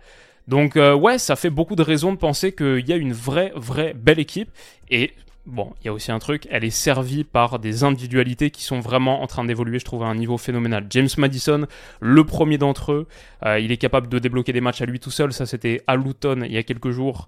Donc 0.47 0.75
euh, 0.75 0.93
ouais, 0.93 1.17
ça 1.17 1.35
fait 1.35 1.49
beaucoup 1.49 1.75
de 1.75 1.83
raisons 1.83 2.11
de 2.11 2.17
penser 2.17 2.51
qu'il 2.53 2.87
y 2.87 2.93
a 2.93 2.97
une 2.97 3.13
vraie, 3.13 3.53
vraie 3.55 3.93
belle 3.93 4.19
équipe. 4.19 4.49
Et 4.89 5.13
Bon, 5.45 5.73
il 5.81 5.87
y 5.87 5.89
a 5.89 5.93
aussi 5.93 6.09
un 6.09 6.19
truc, 6.19 6.47
elle 6.49 6.63
est 6.63 6.69
servie 6.69 7.25
par 7.25 7.59
des 7.59 7.83
individualités 7.83 8.49
qui 8.49 8.63
sont 8.63 8.79
vraiment 8.79 9.23
en 9.23 9.27
train 9.27 9.43
d'évoluer, 9.43 9.77
je 9.77 9.83
trouve, 9.83 10.03
à 10.03 10.05
un 10.05 10.15
niveau 10.15 10.37
phénoménal. 10.37 10.85
James 10.89 11.09
Madison, 11.17 11.67
le 11.99 12.23
premier 12.23 12.57
d'entre 12.57 12.93
eux, 12.93 13.07
euh, 13.45 13.59
il 13.59 13.73
est 13.73 13.77
capable 13.77 14.07
de 14.07 14.19
débloquer 14.19 14.53
des 14.53 14.61
matchs 14.61 14.81
à 14.81 14.85
lui 14.85 15.01
tout 15.01 15.11
seul. 15.11 15.33
Ça, 15.33 15.45
c'était 15.45 15.81
à 15.85 15.97
Luton 15.97 16.43
il 16.45 16.53
y 16.53 16.57
a 16.57 16.63
quelques 16.63 16.91
jours. 16.91 17.27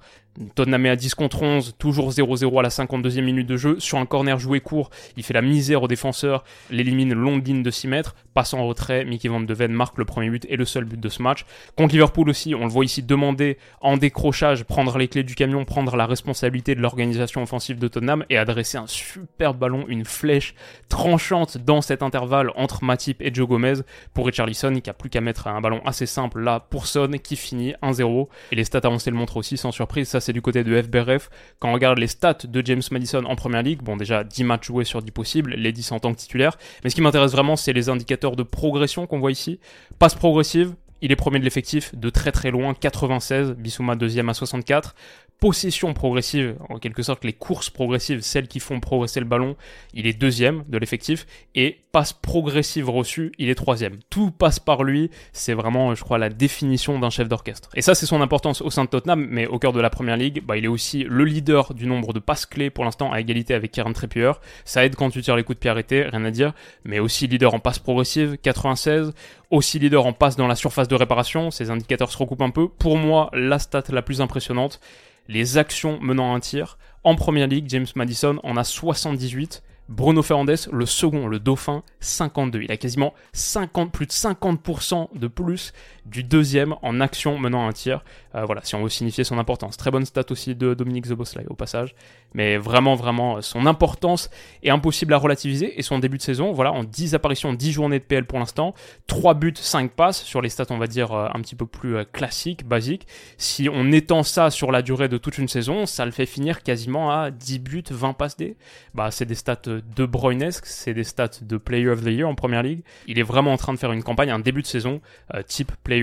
Est 0.58 0.60
à 0.62 0.96
10 0.96 1.16
contre 1.16 1.44
11, 1.44 1.76
toujours 1.78 2.10
0-0 2.12 2.60
à 2.60 2.62
la 2.62 2.70
52e 2.70 3.22
minute 3.22 3.48
de 3.48 3.58
jeu. 3.58 3.80
Sur 3.80 3.98
un 3.98 4.06
corner 4.06 4.38
joué 4.40 4.62
court, 4.62 4.90
il 5.18 5.24
fait 5.24 5.34
la 5.34 5.42
misère 5.42 5.84
aux 5.84 5.88
défenseurs, 5.88 6.44
l'élimine 6.70 7.14
longue 7.14 7.46
ligne 7.46 7.64
de 7.64 7.72
6 7.72 7.88
mètres, 7.88 8.16
passe 8.34 8.54
en 8.54 8.66
retrait. 8.66 9.06
Mickey 9.06 9.30
Van 9.30 9.42
de 9.42 9.68
marque 9.68 9.98
le 9.98 10.06
premier 10.06 10.30
but 10.30 10.46
et 10.50 10.58
le 10.58 10.66
seul 10.66 10.86
but 10.86 11.00
de 11.00 11.10
ce 11.10 11.22
match. 11.22 11.46
Contre 11.78 11.94
Liverpool 11.94 12.30
aussi, 12.30 12.54
on 12.54 12.66
le 12.66 12.70
voit 12.70 12.84
ici 12.84 13.02
demander 13.02 13.58
en 13.82 13.96
décrochage, 13.96 14.64
prendre 14.64 14.98
les 14.98 15.08
clés 15.08 15.24
du 15.24 15.36
camion, 15.36 15.64
prendre 15.64 15.96
la 15.96 16.06
responsabilité 16.06 16.76
de 16.76 16.82
l'organisation 16.82 17.42
offensive 17.42 17.80
de 17.80 17.88
Tottenham 17.88 18.05
et 18.30 18.38
adresser 18.38 18.78
un 18.78 18.88
super 18.88 19.54
ballon, 19.54 19.86
une 19.88 20.06
flèche 20.06 20.56
tranchante 20.90 21.58
dans 21.58 21.82
cet 21.82 22.04
intervalle 22.04 22.52
entre 22.56 22.84
Matip 22.84 23.22
et 23.22 23.34
Joe 23.34 23.48
Gomez. 23.48 23.76
Pour 24.14 24.26
Richarlison 24.26 24.80
qui 24.80 24.90
a 24.90 24.94
plus 24.94 25.10
qu'à 25.10 25.22
mettre 25.22 25.48
un 25.48 25.62
ballon 25.62 25.82
assez 25.86 26.06
simple 26.06 26.42
là 26.42 26.60
pour 26.60 26.88
Son 26.88 27.12
qui 27.22 27.36
finit 27.36 27.74
1-0 27.82 28.28
et 28.52 28.56
les 28.56 28.64
stats 28.64 28.82
avancées 28.84 29.12
le 29.12 29.18
montrent 29.18 29.38
aussi 29.38 29.58
sans 29.58 29.72
surprise 29.72 30.08
ça 30.08 30.20
c'est 30.20 30.34
du 30.34 30.42
côté 30.42 30.64
de 30.64 30.82
FBRF 30.82 31.30
quand 31.60 31.70
on 31.70 31.74
regarde 31.74 31.98
les 31.98 32.08
stats 32.08 32.38
de 32.48 32.66
James 32.66 32.82
Madison 32.92 33.24
en 33.26 33.36
première 33.36 33.64
ligue 33.64 33.82
bon 33.82 33.98
déjà 33.98 34.24
10 34.24 34.44
matchs 34.44 34.68
joués 34.68 34.86
sur 34.86 35.02
10 35.02 35.12
possibles 35.12 35.54
les 35.56 35.72
10 35.72 35.92
en 35.92 36.00
tant 36.00 36.14
que 36.14 36.20
titulaire. 36.20 36.58
Mais 36.84 36.90
ce 36.90 36.96
qui 36.96 37.02
m'intéresse 37.02 37.32
vraiment 37.32 37.56
c'est 37.56 37.74
les 37.74 37.90
indicateurs 37.90 38.36
de 38.36 38.44
progression 38.44 39.08
qu'on 39.08 39.20
voit 39.20 39.32
ici. 39.32 39.60
Passe 40.00 40.16
progressive 40.16 40.76
il 41.02 41.12
est 41.12 41.16
premier 41.16 41.40
de 41.40 41.44
l'effectif 41.44 41.94
de 41.94 42.10
très 42.10 42.32
très 42.32 42.52
loin, 42.52 42.74
96, 42.74 43.52
Bissouma 43.52 43.96
deuxième 43.96 44.30
à 44.30 44.34
64 44.34 44.96
possession 45.40 45.94
progressive, 45.94 46.56
en 46.70 46.80
quelque 46.80 47.04
sorte 47.04 47.24
les 47.24 47.34
courses 47.34 47.70
progressives, 47.70 48.22
celles 48.22 48.48
qui 48.48 48.60
font 48.60 48.80
progresser 48.80 49.20
le 49.20 49.26
ballon, 49.26 49.56
il 49.94 50.08
est 50.08 50.14
deuxième 50.14 50.64
de 50.68 50.78
l'effectif, 50.78 51.26
et 51.56 51.80
passe 51.92 52.14
progressive 52.14 52.90
reçue, 52.90 53.32
il 53.38 53.50
est 53.50 53.56
troisième. 53.56 54.00
Tout 54.10 54.32
passe 54.32 54.60
par 54.60 54.84
lui, 54.84 55.12
c'est 55.34 55.54
vraiment, 55.54 55.96
je 55.96 56.04
crois, 56.04 56.18
la 56.18 56.30
définition 56.30 57.00
d'un 57.00 57.10
chef 57.10 57.28
d'orchestre. 57.28 57.70
Et 57.76 57.82
ça, 57.82 57.96
c'est 57.96 58.06
son 58.06 58.22
importance 58.22 58.62
au 58.62 58.70
sein 58.70 58.84
de 58.86 58.90
Tottenham, 58.90 59.28
mais 59.30 59.48
au 59.48 59.60
cœur 59.60 59.72
de 59.72 59.80
la 59.80 59.90
première 59.90 60.18
ligue, 60.18 60.44
bah, 60.44 60.58
il 60.58 60.66
est 60.66 60.70
aussi 60.70 61.04
le 61.04 61.24
leader 61.26 61.74
du 61.74 61.88
nombre 61.88 62.12
de 62.12 62.20
passes 62.20 62.46
clés 62.46 62.70
pour 62.70 62.84
l'instant 62.84 63.12
à 63.12 63.20
égalité 63.20 63.54
avec 63.54 63.72
Kieran 63.72 63.94
Trippier. 63.94 64.32
Ça 64.66 64.86
aide 64.86 64.96
quand 64.96 65.10
tu 65.10 65.22
tires 65.22 65.36
les 65.36 65.44
coups 65.44 65.58
de 65.58 65.62
pied 65.62 65.70
arrêtés, 65.70 66.04
rien 66.04 66.26
à 66.26 66.32
dire, 66.32 66.54
mais 66.84 67.00
aussi 67.00 67.28
leader 67.28 67.54
en 67.54 67.60
passe 67.60 67.80
progressive, 67.80 68.38
96, 68.42 69.14
aussi 69.52 69.80
leader 69.80 70.06
en 70.06 70.14
passe 70.14 70.36
dans 70.36 70.48
la 70.48 70.56
surface 70.56 70.88
de 70.88 70.96
réparation, 70.96 71.52
ces 71.52 71.70
indicateurs 71.70 72.12
se 72.12 72.18
recoupent 72.18 72.42
un 72.42 72.50
peu. 72.50 72.68
Pour 72.68 72.98
moi, 72.98 73.30
la 73.34 73.60
stat 73.60 73.84
la 73.90 74.02
plus 74.02 74.22
impressionnante, 74.22 74.80
les 75.28 75.58
actions 75.58 76.00
menant 76.02 76.34
un 76.34 76.40
tir. 76.40 76.78
En 77.04 77.16
première 77.16 77.48
ligue, 77.48 77.70
James 77.70 77.88
Madison 77.96 78.40
en 78.44 78.58
a 78.58 78.64
78 78.64 79.64
Bruno 79.88 80.24
Fernandes, 80.24 80.68
le 80.72 80.86
second, 80.86 81.28
le 81.28 81.40
dauphin, 81.40 81.84
52. 82.00 82.64
Il 82.64 82.72
a 82.72 82.78
quasiment 82.78 83.14
50, 83.34 83.92
plus 83.92 84.08
de 84.08 84.12
50% 84.12 85.10
de 85.18 85.28
plus 85.28 85.74
du 86.06 86.24
deuxième 86.24 86.76
en 86.82 87.02
action 87.02 87.38
menant 87.38 87.68
un 87.68 87.74
tir. 87.74 88.04
Euh, 88.36 88.46
voilà, 88.46 88.62
si 88.64 88.76
on 88.76 88.84
veut 88.84 88.90
signifier 88.90 89.24
son 89.24 89.40
importance. 89.40 89.78
Très 89.78 89.92
bonne 89.92 90.06
stat 90.06 90.26
aussi 90.30 90.56
de 90.56 90.74
Dominique 90.74 91.08
Zoboslai 91.08 91.46
au 91.50 91.56
passage. 91.56 91.96
Mais 92.34 92.58
vraiment, 92.58 92.96
vraiment, 92.96 93.42
son 93.42 93.66
importance 93.66 94.30
est 94.62 94.70
impossible 94.70 95.14
à 95.14 95.18
relativiser. 95.18 95.80
Et 95.80 95.82
son 95.82 96.00
début 96.00 96.18
de 96.18 96.22
saison, 96.22 96.52
voilà, 96.52 96.74
en 96.74 96.84
10 96.84 97.16
apparitions, 97.16 97.54
10 97.54 97.72
journées 97.72 98.00
de 98.00 98.04
PL 98.04 98.26
pour 98.26 98.40
l'instant, 98.40 98.74
3 99.08 99.34
buts, 99.36 99.54
5 99.56 99.92
passes 99.92 100.22
sur 100.22 100.42
les 100.42 100.50
stats, 100.50 100.66
on 100.70 100.78
va 100.78 100.88
dire, 100.88 101.14
euh, 101.14 101.28
un 101.34 101.42
petit 101.42 101.56
peu 101.56 101.66
plus 101.66 101.96
euh, 101.96 102.04
classiques, 102.04 102.68
basiques. 102.68 103.08
Si 103.38 103.70
on 103.72 103.92
étend 103.92 104.24
ça 104.24 104.50
sur 104.50 104.72
la 104.72 104.82
durée 104.82 105.08
de 105.08 105.18
toute 105.18 105.38
une 105.38 105.48
saison, 105.48 105.86
ça 105.86 106.06
le 106.06 106.12
fait 106.12 106.26
finir 106.26 106.62
quasiment 106.62 107.12
à 107.12 107.32
10 107.32 107.60
buts, 107.60 107.84
20 107.90 108.14
passes 108.14 108.38
D. 108.38 108.58
Bah, 108.94 109.12
c'est 109.12 109.26
des 109.26 109.36
stats 109.36 109.62
de 109.66 110.06
Bruynesque, 110.06 110.66
c'est 110.66 110.94
des 110.94 111.04
stats 111.04 111.40
de 111.42 111.58
Player 111.58 111.88
of 111.88 112.04
the 112.04 112.08
Year 112.08 112.28
en 112.28 112.36
première 112.36 112.64
ligue. 112.64 112.84
Il 113.08 113.18
est 113.18 113.24
vraiment 113.24 113.54
en 113.54 113.58
train 113.58 113.74
de 113.74 113.80
faire 113.80 113.92
une 113.92 114.04
campagne, 114.04 114.30
un 114.30 114.40
début 114.40 114.62
de 114.62 114.68
saison 114.68 115.02
type 115.48 115.72
Player 115.84 115.95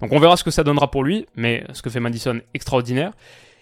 Donc 0.00 0.12
on 0.12 0.18
verra 0.18 0.36
ce 0.36 0.44
que 0.44 0.50
ça 0.50 0.64
donnera 0.64 0.90
pour 0.90 1.04
lui, 1.04 1.26
mais 1.36 1.64
ce 1.72 1.82
que 1.82 1.90
fait 1.90 2.00
Madison, 2.00 2.40
extraordinaire. 2.52 3.12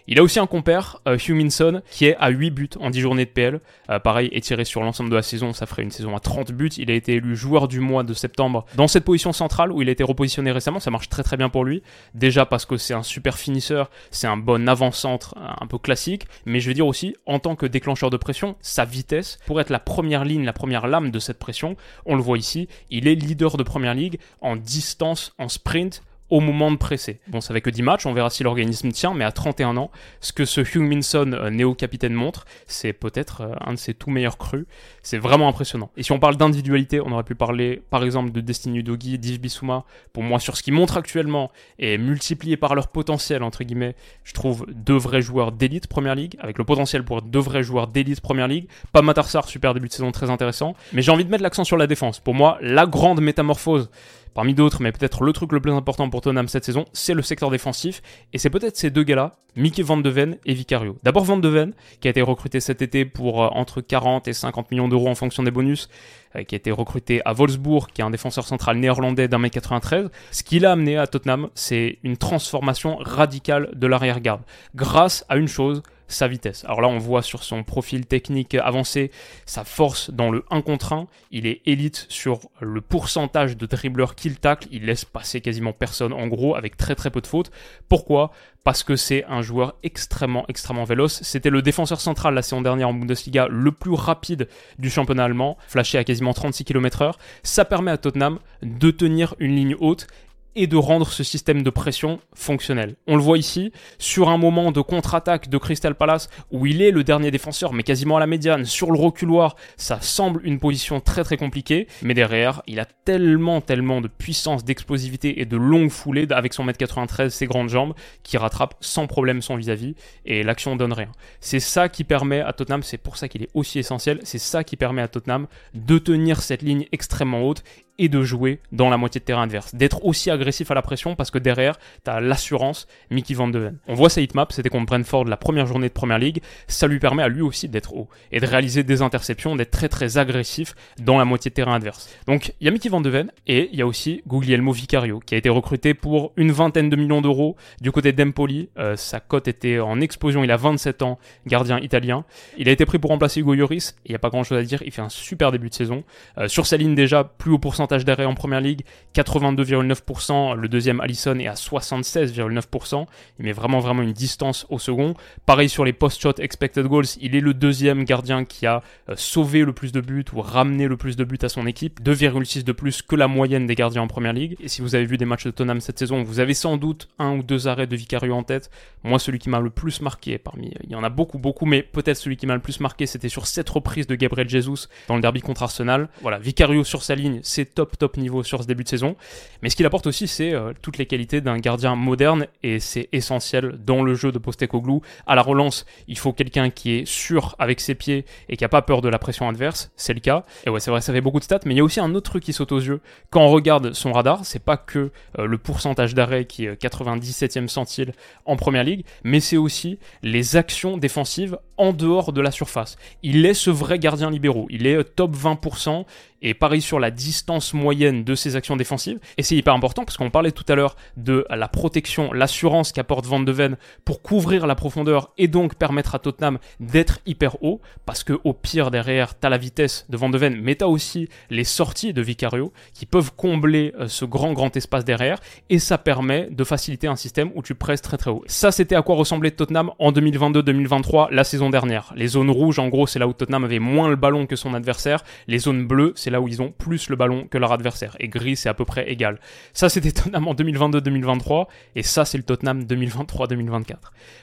Il 0.08 0.18
a 0.18 0.22
aussi 0.22 0.38
un 0.38 0.46
compère, 0.46 1.00
euh, 1.06 1.16
Huminson, 1.16 1.82
qui 1.90 2.06
est 2.06 2.16
à 2.16 2.30
8 2.30 2.50
buts 2.50 2.70
en 2.80 2.90
10 2.90 3.00
journées 3.00 3.24
de 3.24 3.30
PL. 3.30 3.60
Euh, 3.90 3.98
pareil, 3.98 4.28
étiré 4.32 4.64
sur 4.64 4.82
l'ensemble 4.82 5.10
de 5.10 5.16
la 5.16 5.22
saison, 5.22 5.52
ça 5.52 5.66
ferait 5.66 5.82
une 5.82 5.90
saison 5.90 6.16
à 6.16 6.20
30 6.20 6.52
buts. 6.52 6.70
Il 6.78 6.90
a 6.90 6.94
été 6.94 7.14
élu 7.14 7.36
joueur 7.36 7.68
du 7.68 7.80
mois 7.80 8.02
de 8.02 8.14
septembre 8.14 8.66
dans 8.74 8.88
cette 8.88 9.04
position 9.04 9.32
centrale 9.32 9.72
où 9.72 9.82
il 9.82 9.88
a 9.88 9.92
été 9.92 10.02
repositionné 10.02 10.52
récemment. 10.52 10.80
Ça 10.80 10.90
marche 10.90 11.08
très 11.08 11.22
très 11.22 11.36
bien 11.36 11.48
pour 11.48 11.64
lui. 11.64 11.82
Déjà 12.14 12.46
parce 12.46 12.66
que 12.66 12.76
c'est 12.76 12.94
un 12.94 13.02
super 13.02 13.38
finisseur, 13.38 13.90
c'est 14.10 14.26
un 14.26 14.36
bon 14.36 14.68
avant-centre 14.68 15.34
un 15.38 15.66
peu 15.66 15.78
classique. 15.78 16.26
Mais 16.46 16.60
je 16.60 16.68
veux 16.68 16.74
dire 16.74 16.86
aussi, 16.86 17.14
en 17.26 17.38
tant 17.38 17.56
que 17.56 17.66
déclencheur 17.66 18.10
de 18.10 18.16
pression, 18.16 18.56
sa 18.60 18.84
vitesse, 18.84 19.38
pour 19.46 19.60
être 19.60 19.70
la 19.70 19.78
première 19.78 20.24
ligne, 20.24 20.44
la 20.44 20.52
première 20.52 20.86
lame 20.86 21.10
de 21.10 21.18
cette 21.18 21.38
pression, 21.38 21.76
on 22.06 22.16
le 22.16 22.22
voit 22.22 22.38
ici, 22.38 22.68
il 22.90 23.08
est 23.08 23.14
leader 23.14 23.56
de 23.56 23.62
première 23.62 23.94
ligue 23.94 24.18
en 24.40 24.56
distance, 24.56 25.34
en 25.38 25.48
sprint, 25.48 26.02
au 26.32 26.40
moment 26.40 26.72
de 26.72 26.78
presser. 26.78 27.20
Bon, 27.28 27.42
ça 27.42 27.52
fait 27.52 27.60
que 27.60 27.68
10 27.68 27.82
matchs, 27.82 28.06
on 28.06 28.14
verra 28.14 28.30
si 28.30 28.42
l'organisme 28.42 28.90
tient, 28.90 29.12
mais 29.12 29.22
à 29.22 29.32
31 29.32 29.76
ans, 29.76 29.90
ce 30.22 30.32
que 30.32 30.46
ce 30.46 30.62
Hugh 30.62 30.80
Minson, 30.80 31.32
euh, 31.34 31.50
néo-capitaine, 31.50 32.14
montre, 32.14 32.46
c'est 32.66 32.94
peut-être 32.94 33.42
euh, 33.42 33.54
un 33.60 33.74
de 33.74 33.78
ses 33.78 33.92
tout 33.92 34.10
meilleurs 34.10 34.38
crus. 34.38 34.64
C'est 35.02 35.18
vraiment 35.18 35.46
impressionnant. 35.46 35.90
Et 35.98 36.02
si 36.02 36.10
on 36.10 36.18
parle 36.18 36.38
d'individualité, 36.38 37.02
on 37.02 37.12
aurait 37.12 37.22
pu 37.22 37.34
parler, 37.34 37.82
par 37.90 38.02
exemple, 38.02 38.32
de 38.32 38.40
Destiny 38.40 38.78
Udogi, 38.78 39.18
d'Yves 39.18 39.40
Bissouma, 39.40 39.84
pour 40.14 40.22
moi, 40.22 40.40
sur 40.40 40.56
ce 40.56 40.62
qu'ils 40.62 40.72
montrent 40.72 40.96
actuellement, 40.96 41.50
et 41.78 41.98
multiplié 41.98 42.56
par 42.56 42.74
leur 42.74 42.88
potentiel, 42.88 43.42
entre 43.42 43.62
guillemets, 43.62 43.94
je 44.24 44.32
trouve 44.32 44.64
deux 44.72 44.96
vrais 44.96 45.20
joueurs 45.20 45.52
d'élite 45.52 45.86
Première 45.86 46.14
Ligue, 46.14 46.36
avec 46.40 46.56
le 46.56 46.64
potentiel 46.64 47.04
pour 47.04 47.20
deux 47.20 47.40
vrais 47.40 47.62
joueurs 47.62 47.88
d'élite 47.88 48.22
Première 48.22 48.48
Ligue. 48.48 48.68
Pas 48.92 49.02
Matarsar, 49.02 49.46
super 49.46 49.74
début 49.74 49.88
de 49.88 49.92
saison 49.92 50.10
très 50.12 50.30
intéressant, 50.30 50.76
mais 50.94 51.02
j'ai 51.02 51.12
envie 51.12 51.26
de 51.26 51.30
mettre 51.30 51.42
l'accent 51.42 51.64
sur 51.64 51.76
la 51.76 51.86
défense. 51.86 52.20
Pour 52.20 52.32
moi, 52.32 52.56
la 52.62 52.86
grande 52.86 53.20
métamorphose 53.20 53.90
Parmi 54.34 54.54
d'autres, 54.54 54.82
mais 54.82 54.92
peut-être 54.92 55.24
le 55.24 55.32
truc 55.32 55.52
le 55.52 55.60
plus 55.60 55.72
important 55.72 56.08
pour 56.08 56.22
Tottenham 56.22 56.48
cette 56.48 56.64
saison, 56.64 56.86
c'est 56.92 57.14
le 57.14 57.22
secteur 57.22 57.50
défensif. 57.50 58.02
Et 58.32 58.38
c'est 58.38 58.50
peut-être 58.50 58.76
ces 58.76 58.90
deux 58.90 59.02
gars-là, 59.02 59.36
Mickey 59.56 59.82
Van 59.82 59.98
de 59.98 60.08
Ven 60.08 60.38
et 60.46 60.54
Vicario. 60.54 60.96
D'abord 61.02 61.24
Van 61.24 61.36
de 61.36 61.48
Ven, 61.48 61.74
qui 62.00 62.08
a 62.08 62.10
été 62.10 62.22
recruté 62.22 62.60
cet 62.60 62.80
été 62.80 63.04
pour 63.04 63.42
euh, 63.42 63.48
entre 63.48 63.82
40 63.82 64.28
et 64.28 64.32
50 64.32 64.70
millions 64.70 64.88
d'euros 64.88 65.08
en 65.08 65.14
fonction 65.14 65.42
des 65.42 65.50
bonus, 65.50 65.90
euh, 66.36 66.44
qui 66.44 66.54
a 66.54 66.56
été 66.56 66.70
recruté 66.70 67.20
à 67.26 67.34
Wolfsburg, 67.34 67.88
qui 67.92 68.00
est 68.00 68.04
un 68.04 68.10
défenseur 68.10 68.46
central 68.46 68.78
néerlandais 68.78 69.28
d'un 69.28 69.38
mètre 69.38 69.54
93. 69.54 70.10
Ce 70.30 70.42
qu'il 70.42 70.64
a 70.64 70.72
amené 70.72 70.96
à 70.96 71.06
Tottenham, 71.06 71.48
c'est 71.54 71.98
une 72.02 72.16
transformation 72.16 72.96
radicale 72.96 73.68
de 73.74 73.86
l'arrière-garde. 73.86 74.42
Grâce 74.74 75.26
à 75.28 75.36
une 75.36 75.48
chose, 75.48 75.82
sa 76.12 76.28
vitesse. 76.28 76.64
Alors 76.64 76.80
là, 76.80 76.88
on 76.88 76.98
voit 76.98 77.22
sur 77.22 77.42
son 77.42 77.62
profil 77.62 78.06
technique 78.06 78.54
avancé 78.54 79.10
sa 79.46 79.64
force 79.64 80.10
dans 80.10 80.30
le 80.30 80.44
1 80.50 80.62
contre 80.62 80.92
1. 80.92 81.06
Il 81.30 81.46
est 81.46 81.62
élite 81.66 82.06
sur 82.08 82.40
le 82.60 82.80
pourcentage 82.80 83.56
de 83.56 83.66
dribbleurs 83.66 84.14
qu'il 84.14 84.38
tacle. 84.38 84.68
Il 84.70 84.86
laisse 84.86 85.04
passer 85.04 85.40
quasiment 85.40 85.72
personne 85.72 86.12
en 86.12 86.26
gros 86.26 86.54
avec 86.54 86.76
très 86.76 86.94
très 86.94 87.10
peu 87.10 87.20
de 87.20 87.26
fautes. 87.26 87.50
Pourquoi? 87.88 88.32
Parce 88.64 88.84
que 88.84 88.94
c'est 88.94 89.24
un 89.24 89.42
joueur 89.42 89.74
extrêmement 89.82 90.44
extrêmement 90.48 90.84
véloce. 90.84 91.20
C'était 91.22 91.50
le 91.50 91.62
défenseur 91.62 92.00
central 92.00 92.34
la 92.34 92.42
saison 92.42 92.62
dernière 92.62 92.88
en 92.88 92.94
Bundesliga 92.94 93.48
le 93.48 93.72
plus 93.72 93.94
rapide 93.94 94.48
du 94.78 94.90
championnat 94.90 95.24
allemand, 95.24 95.56
flashé 95.66 95.98
à 95.98 96.04
quasiment 96.04 96.32
36 96.32 96.64
km/h. 96.64 97.14
Ça 97.42 97.64
permet 97.64 97.90
à 97.90 97.98
Tottenham 97.98 98.38
de 98.62 98.90
tenir 98.90 99.34
une 99.38 99.56
ligne 99.56 99.76
haute 99.80 100.06
et 100.54 100.66
de 100.66 100.76
rendre 100.76 101.06
ce 101.08 101.24
système 101.24 101.62
de 101.62 101.70
pression 101.70 102.20
fonctionnel. 102.34 102.96
On 103.06 103.16
le 103.16 103.22
voit 103.22 103.38
ici, 103.38 103.72
sur 103.98 104.28
un 104.28 104.38
moment 104.38 104.72
de 104.72 104.80
contre-attaque 104.80 105.48
de 105.48 105.58
Crystal 105.58 105.94
Palace, 105.94 106.28
où 106.50 106.66
il 106.66 106.82
est 106.82 106.90
le 106.90 107.04
dernier 107.04 107.30
défenseur, 107.30 107.72
mais 107.72 107.82
quasiment 107.82 108.16
à 108.16 108.20
la 108.20 108.26
médiane, 108.26 108.64
sur 108.64 108.90
le 108.90 108.98
reculoir, 108.98 109.56
ça 109.76 110.00
semble 110.00 110.40
une 110.44 110.58
position 110.58 111.00
très 111.00 111.24
très 111.24 111.36
compliquée, 111.36 111.86
mais 112.02 112.14
derrière, 112.14 112.62
il 112.66 112.80
a 112.80 112.84
tellement 112.84 113.60
tellement 113.60 114.00
de 114.00 114.08
puissance, 114.08 114.64
d'explosivité 114.64 115.40
et 115.40 115.44
de 115.44 115.56
longue 115.56 115.90
foulée, 115.90 116.26
avec 116.30 116.52
son 116.52 116.64
mètre 116.64 116.78
93, 116.78 117.32
ses 117.32 117.46
grandes 117.46 117.68
jambes, 117.68 117.94
qui 118.22 118.36
rattrape 118.36 118.74
sans 118.80 119.06
problème 119.06 119.42
son 119.42 119.56
vis-à-vis, 119.56 119.94
et 120.24 120.42
l'action 120.42 120.76
donne 120.76 120.92
rien. 120.92 121.10
C'est 121.40 121.60
ça 121.60 121.88
qui 121.88 122.04
permet 122.04 122.40
à 122.40 122.52
Tottenham, 122.52 122.82
c'est 122.82 122.98
pour 122.98 123.16
ça 123.16 123.28
qu'il 123.28 123.42
est 123.42 123.50
aussi 123.54 123.78
essentiel, 123.78 124.20
c'est 124.24 124.38
ça 124.38 124.64
qui 124.64 124.76
permet 124.76 125.02
à 125.02 125.08
Tottenham 125.08 125.46
de 125.74 125.98
tenir 125.98 126.42
cette 126.42 126.62
ligne 126.62 126.86
extrêmement 126.92 127.42
haute 127.42 127.62
et 127.98 128.08
de 128.08 128.22
jouer 128.22 128.60
dans 128.72 128.90
la 128.90 128.96
moitié 128.96 129.20
de 129.20 129.24
terrain 129.24 129.42
adverse. 129.42 129.74
D'être 129.74 130.04
aussi 130.04 130.30
agressif 130.30 130.70
à 130.70 130.74
la 130.74 130.82
pression 130.82 131.14
parce 131.14 131.30
que 131.30 131.38
derrière, 131.38 131.78
tu 132.04 132.10
as 132.10 132.20
l'assurance 132.20 132.86
Mickey 133.10 133.34
Van 133.34 133.48
de 133.48 133.58
Ven. 133.58 133.78
On 133.86 133.94
voit 133.94 134.10
sa 134.10 134.20
hitmap, 134.20 134.52
c'était 134.52 134.68
contre 134.68 134.86
Brentford 134.86 135.24
la 135.24 135.36
première 135.36 135.66
journée 135.66 135.88
de 135.88 135.92
Première 135.92 136.18
Ligue. 136.18 136.42
Ça 136.66 136.86
lui 136.86 136.98
permet 136.98 137.22
à 137.22 137.28
lui 137.28 137.42
aussi 137.42 137.68
d'être 137.68 137.94
haut 137.94 138.08
et 138.30 138.40
de 138.40 138.46
réaliser 138.46 138.82
des 138.82 139.02
interceptions, 139.02 139.56
d'être 139.56 139.70
très 139.70 139.88
très 139.88 140.18
agressif 140.18 140.74
dans 141.00 141.18
la 141.18 141.24
moitié 141.24 141.50
de 141.50 141.54
terrain 141.54 141.74
adverse. 141.74 142.08
Donc 142.26 142.54
il 142.60 142.64
y 142.64 142.68
a 142.68 142.70
Mickey 142.70 142.88
Van 142.88 143.00
de 143.00 143.10
Ven 143.10 143.30
et 143.46 143.68
il 143.72 143.78
y 143.78 143.82
a 143.82 143.86
aussi 143.86 144.22
Guglielmo 144.26 144.72
Vicario 144.72 145.20
qui 145.20 145.34
a 145.34 145.38
été 145.38 145.48
recruté 145.48 145.94
pour 145.94 146.32
une 146.36 146.52
vingtaine 146.52 146.88
de 146.88 146.96
millions 146.96 147.20
d'euros 147.20 147.56
du 147.80 147.92
côté 147.92 148.12
d'Empoli. 148.12 148.70
Euh, 148.78 148.96
sa 148.96 149.20
cote 149.20 149.48
était 149.48 149.78
en 149.80 150.00
explosion, 150.00 150.42
il 150.44 150.50
a 150.50 150.56
27 150.56 151.02
ans, 151.02 151.18
gardien 151.46 151.78
italien. 151.80 152.24
Il 152.56 152.68
a 152.68 152.72
été 152.72 152.86
pris 152.86 152.98
pour 152.98 153.10
remplacer 153.10 153.40
Hugo 153.40 153.54
Lloris, 153.54 153.96
il 154.06 154.12
n'y 154.12 154.16
a 154.16 154.18
pas 154.18 154.30
grand 154.30 154.44
chose 154.44 154.58
à 154.58 154.62
dire, 154.62 154.82
il 154.84 154.92
fait 154.92 155.02
un 155.02 155.08
super 155.08 155.52
début 155.52 155.68
de 155.68 155.74
saison. 155.74 156.04
Euh, 156.38 156.48
sur 156.48 156.66
sa 156.66 156.76
ligne 156.76 156.94
déjà, 156.94 157.24
plus 157.24 157.52
haut 157.52 157.58
pourcentage 157.58 157.81
d'arrêt 157.86 158.24
en 158.24 158.34
première 158.34 158.60
ligue, 158.60 158.82
82,9%. 159.14 160.54
Le 160.54 160.68
deuxième, 160.68 161.00
Allison, 161.00 161.38
est 161.38 161.46
à 161.46 161.54
76,9%. 161.54 163.06
Il 163.38 163.44
met 163.44 163.52
vraiment, 163.52 163.80
vraiment 163.80 164.02
une 164.02 164.12
distance 164.12 164.66
au 164.70 164.78
second. 164.78 165.14
Pareil 165.46 165.68
sur 165.68 165.84
les 165.84 165.92
post-shot 165.92 166.34
expected 166.38 166.86
goals. 166.86 167.04
Il 167.20 167.36
est 167.36 167.40
le 167.40 167.54
deuxième 167.54 168.04
gardien 168.04 168.44
qui 168.44 168.66
a 168.66 168.82
euh, 169.08 169.14
sauvé 169.16 169.64
le 169.64 169.72
plus 169.72 169.92
de 169.92 170.00
buts 170.00 170.24
ou 170.32 170.40
ramené 170.40 170.88
le 170.88 170.96
plus 170.96 171.16
de 171.16 171.24
buts 171.24 171.38
à 171.42 171.48
son 171.48 171.66
équipe. 171.66 172.00
2,6 172.02 172.64
de 172.64 172.72
plus 172.72 173.02
que 173.02 173.16
la 173.16 173.28
moyenne 173.28 173.66
des 173.66 173.74
gardiens 173.74 174.02
en 174.02 174.08
première 174.08 174.32
ligue. 174.32 174.56
Et 174.60 174.68
si 174.68 174.82
vous 174.82 174.94
avez 174.94 175.04
vu 175.04 175.16
des 175.16 175.24
matchs 175.24 175.44
de 175.44 175.50
Tottenham 175.50 175.80
cette 175.80 175.98
saison, 175.98 176.22
vous 176.22 176.40
avez 176.40 176.54
sans 176.54 176.76
doute 176.76 177.08
un 177.18 177.36
ou 177.36 177.42
deux 177.42 177.68
arrêts 177.68 177.86
de 177.86 177.96
Vicario 177.96 178.34
en 178.34 178.42
tête. 178.42 178.70
Moi, 179.04 179.18
celui 179.18 179.38
qui 179.38 179.50
m'a 179.50 179.60
le 179.60 179.70
plus 179.70 180.00
marqué 180.00 180.38
parmi, 180.38 180.72
il 180.84 180.90
y 180.90 180.94
en 180.94 181.02
a 181.02 181.08
beaucoup, 181.08 181.38
beaucoup, 181.38 181.66
mais 181.66 181.82
peut-être 181.82 182.16
celui 182.16 182.36
qui 182.36 182.46
m'a 182.46 182.54
le 182.54 182.60
plus 182.60 182.80
marqué, 182.80 183.06
c'était 183.06 183.28
sur 183.28 183.46
cette 183.46 183.68
reprise 183.68 184.06
de 184.06 184.14
Gabriel 184.14 184.48
Jesus 184.48 184.88
dans 185.08 185.16
le 185.16 185.22
derby 185.22 185.40
contre 185.40 185.62
Arsenal. 185.62 186.08
Voilà, 186.20 186.38
Vicario 186.38 186.84
sur 186.84 187.02
sa 187.02 187.14
ligne, 187.14 187.40
c'est 187.42 187.71
top 187.74 187.98
top 187.98 188.16
niveau 188.16 188.42
sur 188.42 188.62
ce 188.62 188.66
début 188.66 188.84
de 188.84 188.88
saison. 188.88 189.16
Mais 189.62 189.70
ce 189.70 189.76
qu'il 189.76 189.86
apporte 189.86 190.06
aussi, 190.06 190.28
c'est 190.28 190.52
euh, 190.52 190.72
toutes 190.82 190.98
les 190.98 191.06
qualités 191.06 191.40
d'un 191.40 191.58
gardien 191.58 191.94
moderne 191.94 192.46
et 192.62 192.80
c'est 192.80 193.08
essentiel 193.12 193.78
dans 193.84 194.02
le 194.02 194.14
jeu 194.14 194.32
de 194.32 194.38
Postecoglou. 194.38 195.02
À 195.26 195.34
la 195.34 195.42
relance, 195.42 195.86
il 196.08 196.18
faut 196.18 196.32
quelqu'un 196.32 196.70
qui 196.70 196.92
est 196.92 197.06
sûr 197.06 197.54
avec 197.58 197.80
ses 197.80 197.94
pieds 197.94 198.24
et 198.48 198.56
qui 198.56 198.64
a 198.64 198.68
pas 198.68 198.82
peur 198.82 199.00
de 199.00 199.08
la 199.08 199.18
pression 199.18 199.48
adverse. 199.48 199.90
C'est 199.96 200.14
le 200.14 200.20
cas. 200.20 200.44
Et 200.66 200.70
ouais, 200.70 200.80
c'est 200.80 200.90
vrai, 200.90 201.00
ça 201.00 201.12
fait 201.12 201.20
beaucoup 201.20 201.38
de 201.38 201.44
stats, 201.44 201.60
mais 201.64 201.74
il 201.74 201.78
y 201.78 201.80
a 201.80 201.84
aussi 201.84 202.00
un 202.00 202.14
autre 202.14 202.30
truc 202.30 202.44
qui 202.44 202.52
saute 202.52 202.72
aux 202.72 202.80
yeux 202.80 203.00
quand 203.30 203.42
on 203.42 203.48
regarde 203.48 203.92
son 203.92 204.12
radar. 204.12 204.44
C'est 204.44 204.64
pas 204.64 204.76
que 204.76 205.10
euh, 205.38 205.46
le 205.46 205.58
pourcentage 205.58 206.14
d'arrêt 206.14 206.44
qui 206.44 206.66
est 206.66 206.80
97e 206.80 207.68
centile 207.68 208.12
en 208.44 208.56
première 208.56 208.84
ligue, 208.84 209.04
mais 209.24 209.40
c'est 209.40 209.56
aussi 209.56 209.98
les 210.22 210.56
actions 210.56 210.96
défensives 210.96 211.58
en 211.76 211.92
dehors 211.92 212.32
de 212.32 212.40
la 212.40 212.50
surface. 212.50 212.96
Il 213.22 213.44
est 213.46 213.54
ce 213.54 213.70
vrai 213.70 213.98
gardien 213.98 214.30
libéraux. 214.30 214.66
Il 214.70 214.86
est 214.86 214.96
euh, 214.96 215.02
top 215.02 215.34
20% 215.34 216.04
et 216.42 216.54
pareil 216.54 216.82
sur 216.82 216.98
la 216.98 217.10
distance 217.10 217.72
moyenne 217.72 218.24
de 218.24 218.34
ses 218.34 218.56
actions 218.56 218.76
défensives. 218.76 219.18
Et 219.38 219.42
c'est 219.42 219.56
hyper 219.56 219.74
important 219.74 220.04
parce 220.04 220.16
qu'on 220.16 220.30
parlait 220.30 220.52
tout 220.52 220.64
à 220.68 220.74
l'heure 220.74 220.96
de 221.16 221.46
la 221.48 221.68
protection, 221.68 222.32
l'assurance 222.32 222.92
qu'apporte 222.92 223.26
Van 223.26 223.40
de 223.40 223.52
Ven 223.52 223.76
pour 224.04 224.22
couvrir 224.22 224.66
la 224.66 224.74
profondeur 224.74 225.32
et 225.38 225.48
donc 225.48 225.76
permettre 225.76 226.14
à 226.14 226.18
Tottenham 226.18 226.58
d'être 226.80 227.20
hyper 227.26 227.62
haut 227.62 227.80
parce 228.06 228.24
que 228.24 228.38
au 228.44 228.52
pire 228.52 228.90
derrière 228.90 229.38
t'as 229.38 229.48
la 229.48 229.58
vitesse 229.58 230.06
de 230.08 230.16
Van 230.16 230.28
de 230.28 230.38
Ven 230.38 230.58
mais 230.60 230.74
t'as 230.74 230.86
aussi 230.86 231.28
les 231.50 231.64
sorties 231.64 232.12
de 232.12 232.22
Vicario 232.22 232.72
qui 232.94 233.06
peuvent 233.06 233.32
combler 233.36 233.94
euh, 233.98 234.08
ce 234.08 234.24
grand 234.24 234.52
grand 234.52 234.76
espace 234.76 235.04
derrière 235.04 235.38
et 235.70 235.78
ça 235.78 235.98
permet 235.98 236.48
de 236.50 236.64
faciliter 236.64 237.06
un 237.06 237.16
système 237.16 237.50
où 237.54 237.62
tu 237.62 237.74
presses 237.74 238.02
très 238.02 238.16
très 238.16 238.30
haut. 238.30 238.42
Ça 238.46 238.72
c'était 238.72 238.96
à 238.96 239.02
quoi 239.02 239.14
ressemblait 239.14 239.50
Tottenham 239.52 239.92
en 239.98 240.12
2022-2023 240.12 241.28
la 241.30 241.44
saison 241.44 241.70
dernière. 241.70 242.12
Les 242.16 242.28
zones 242.28 242.50
rouges 242.50 242.78
en 242.78 242.88
gros 242.88 243.06
c'est 243.06 243.18
là 243.18 243.28
où 243.28 243.32
Tottenham 243.32 243.64
avait 243.64 243.78
moins 243.78 244.08
le 244.08 244.16
ballon 244.16 244.46
que 244.46 244.56
son 244.56 244.74
adversaire. 244.74 245.24
Les 245.46 245.58
zones 245.58 245.86
bleues 245.86 246.12
c'est 246.16 246.30
là 246.32 246.40
où 246.40 246.48
ils 246.48 246.60
ont 246.60 246.72
plus 246.72 247.08
le 247.08 247.16
ballon 247.16 247.46
que 247.48 247.58
leur 247.58 247.72
adversaire. 247.72 248.16
Et 248.18 248.28
gris, 248.28 248.56
c'est 248.56 248.68
à 248.68 248.74
peu 248.74 248.84
près 248.84 249.10
égal. 249.10 249.38
Ça, 249.72 249.88
c'était 249.88 250.10
Tottenham 250.12 250.48
en 250.48 250.54
2022-2023, 250.54 251.66
et 251.94 252.02
ça, 252.02 252.24
c'est 252.24 252.38
le 252.38 252.44
Tottenham 252.44 252.82
2023-2024. 252.82 253.96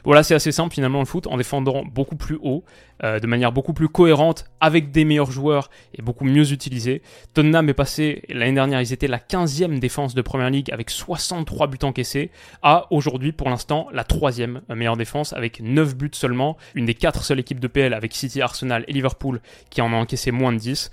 Voilà, 0.05 0.23
c'est 0.23 0.35
assez 0.35 0.51
simple 0.51 0.73
finalement 0.73 0.99
le 0.99 1.05
foot, 1.05 1.27
en 1.27 1.37
défendant 1.37 1.83
beaucoup 1.83 2.15
plus 2.15 2.37
haut, 2.41 2.63
euh, 3.03 3.19
de 3.19 3.27
manière 3.27 3.51
beaucoup 3.51 3.73
plus 3.73 3.89
cohérente, 3.89 4.45
avec 4.61 4.91
des 4.91 5.03
meilleurs 5.03 5.31
joueurs 5.31 5.69
et 5.93 6.01
beaucoup 6.01 6.25
mieux 6.25 6.51
utilisés. 6.53 7.01
Tottenham 7.33 7.67
est 7.67 7.73
passé, 7.73 8.23
l'année 8.29 8.53
dernière, 8.53 8.81
ils 8.81 8.93
étaient 8.93 9.07
la 9.07 9.19
15e 9.19 9.79
défense 9.79 10.15
de 10.15 10.21
Première 10.21 10.49
Ligue 10.49 10.71
avec 10.71 10.89
63 10.89 11.67
buts 11.67 11.77
encaissés, 11.83 12.31
à 12.61 12.87
aujourd'hui, 12.91 13.31
pour 13.31 13.49
l'instant, 13.49 13.87
la 13.91 14.03
troisième 14.03 14.61
meilleure 14.69 14.97
défense 14.97 15.33
avec 15.33 15.59
9 15.59 15.95
buts 15.95 16.09
seulement, 16.13 16.57
une 16.75 16.85
des 16.85 16.93
4 16.93 17.23
seules 17.23 17.39
équipes 17.39 17.59
de 17.59 17.67
PL 17.67 17.93
avec 17.93 18.13
City, 18.13 18.41
Arsenal 18.41 18.85
et 18.87 18.93
Liverpool 18.93 19.41
qui 19.69 19.81
en 19.81 19.91
ont 19.93 19.97
encaissé 19.97 20.31
moins 20.31 20.53
de 20.53 20.57
10 20.57 20.91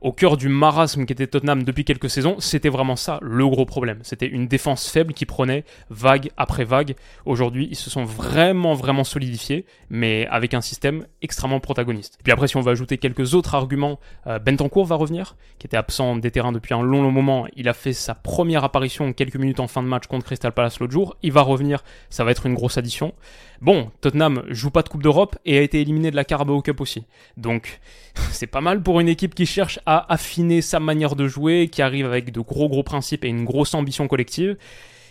au 0.00 0.12
cœur 0.12 0.36
du 0.36 0.48
marasme 0.48 1.06
qui 1.06 1.12
était 1.12 1.26
Tottenham 1.26 1.62
depuis 1.62 1.84
quelques 1.84 2.10
saisons, 2.10 2.36
c'était 2.38 2.68
vraiment 2.68 2.96
ça 2.96 3.18
le 3.22 3.46
gros 3.48 3.64
problème. 3.64 3.98
C'était 4.02 4.26
une 4.26 4.46
défense 4.46 4.88
faible 4.88 5.14
qui 5.14 5.26
prenait 5.26 5.64
vague 5.90 6.30
après 6.36 6.64
vague. 6.64 6.94
Aujourd'hui, 7.24 7.68
ils 7.70 7.76
se 7.76 7.90
sont 7.90 8.04
vraiment, 8.04 8.74
vraiment 8.74 9.04
solidifiés, 9.04 9.64
mais 9.90 10.26
avec 10.30 10.54
un 10.54 10.60
système 10.60 11.06
extrêmement 11.22 11.60
protagoniste. 11.60 12.18
Puis 12.22 12.32
après, 12.32 12.48
si 12.48 12.56
on 12.56 12.60
va 12.60 12.72
ajouter 12.72 12.98
quelques 12.98 13.34
autres 13.34 13.54
arguments, 13.54 13.98
euh, 14.26 14.38
Bentancourt 14.38 14.84
va 14.84 14.96
revenir, 14.96 15.36
qui 15.58 15.66
était 15.66 15.76
absent 15.76 16.16
des 16.16 16.30
terrains 16.30 16.52
depuis 16.52 16.74
un 16.74 16.82
long, 16.82 17.02
long 17.02 17.12
moment. 17.12 17.46
Il 17.56 17.68
a 17.68 17.72
fait 17.72 17.92
sa 17.92 18.14
première 18.14 18.64
apparition 18.64 19.12
quelques 19.12 19.36
minutes 19.36 19.60
en 19.60 19.66
fin 19.66 19.82
de 19.82 19.88
match 19.88 20.06
contre 20.06 20.26
Crystal 20.26 20.52
Palace 20.52 20.78
l'autre 20.78 20.92
jour. 20.92 21.16
Il 21.22 21.32
va 21.32 21.42
revenir, 21.42 21.82
ça 22.10 22.24
va 22.24 22.30
être 22.30 22.46
une 22.46 22.54
grosse 22.54 22.78
addition. 22.78 23.14
Bon, 23.60 23.90
Tottenham 24.02 24.42
joue 24.48 24.70
pas 24.70 24.82
de 24.82 24.88
Coupe 24.88 25.02
d'Europe 25.02 25.38
et 25.46 25.58
a 25.58 25.62
été 25.62 25.80
éliminé 25.80 26.10
de 26.10 26.16
la 26.16 26.24
Carabao 26.24 26.60
Cup 26.60 26.80
aussi. 26.80 27.04
Donc, 27.36 27.80
c'est 28.30 28.46
pas 28.46 28.60
mal 28.60 28.82
pour 28.82 29.00
une 29.00 29.08
équipe 29.08 29.34
qui 29.34 29.46
cherche 29.46 29.80
à 29.86 30.12
affiner 30.12 30.60
sa 30.60 30.80
manière 30.80 31.16
de 31.16 31.28
jouer, 31.28 31.68
qui 31.68 31.80
arrive 31.80 32.06
avec 32.06 32.32
de 32.32 32.40
gros 32.40 32.68
gros 32.68 32.82
principes 32.82 33.24
et 33.24 33.28
une 33.28 33.44
grosse 33.44 33.74
ambition 33.74 34.08
collective. 34.08 34.56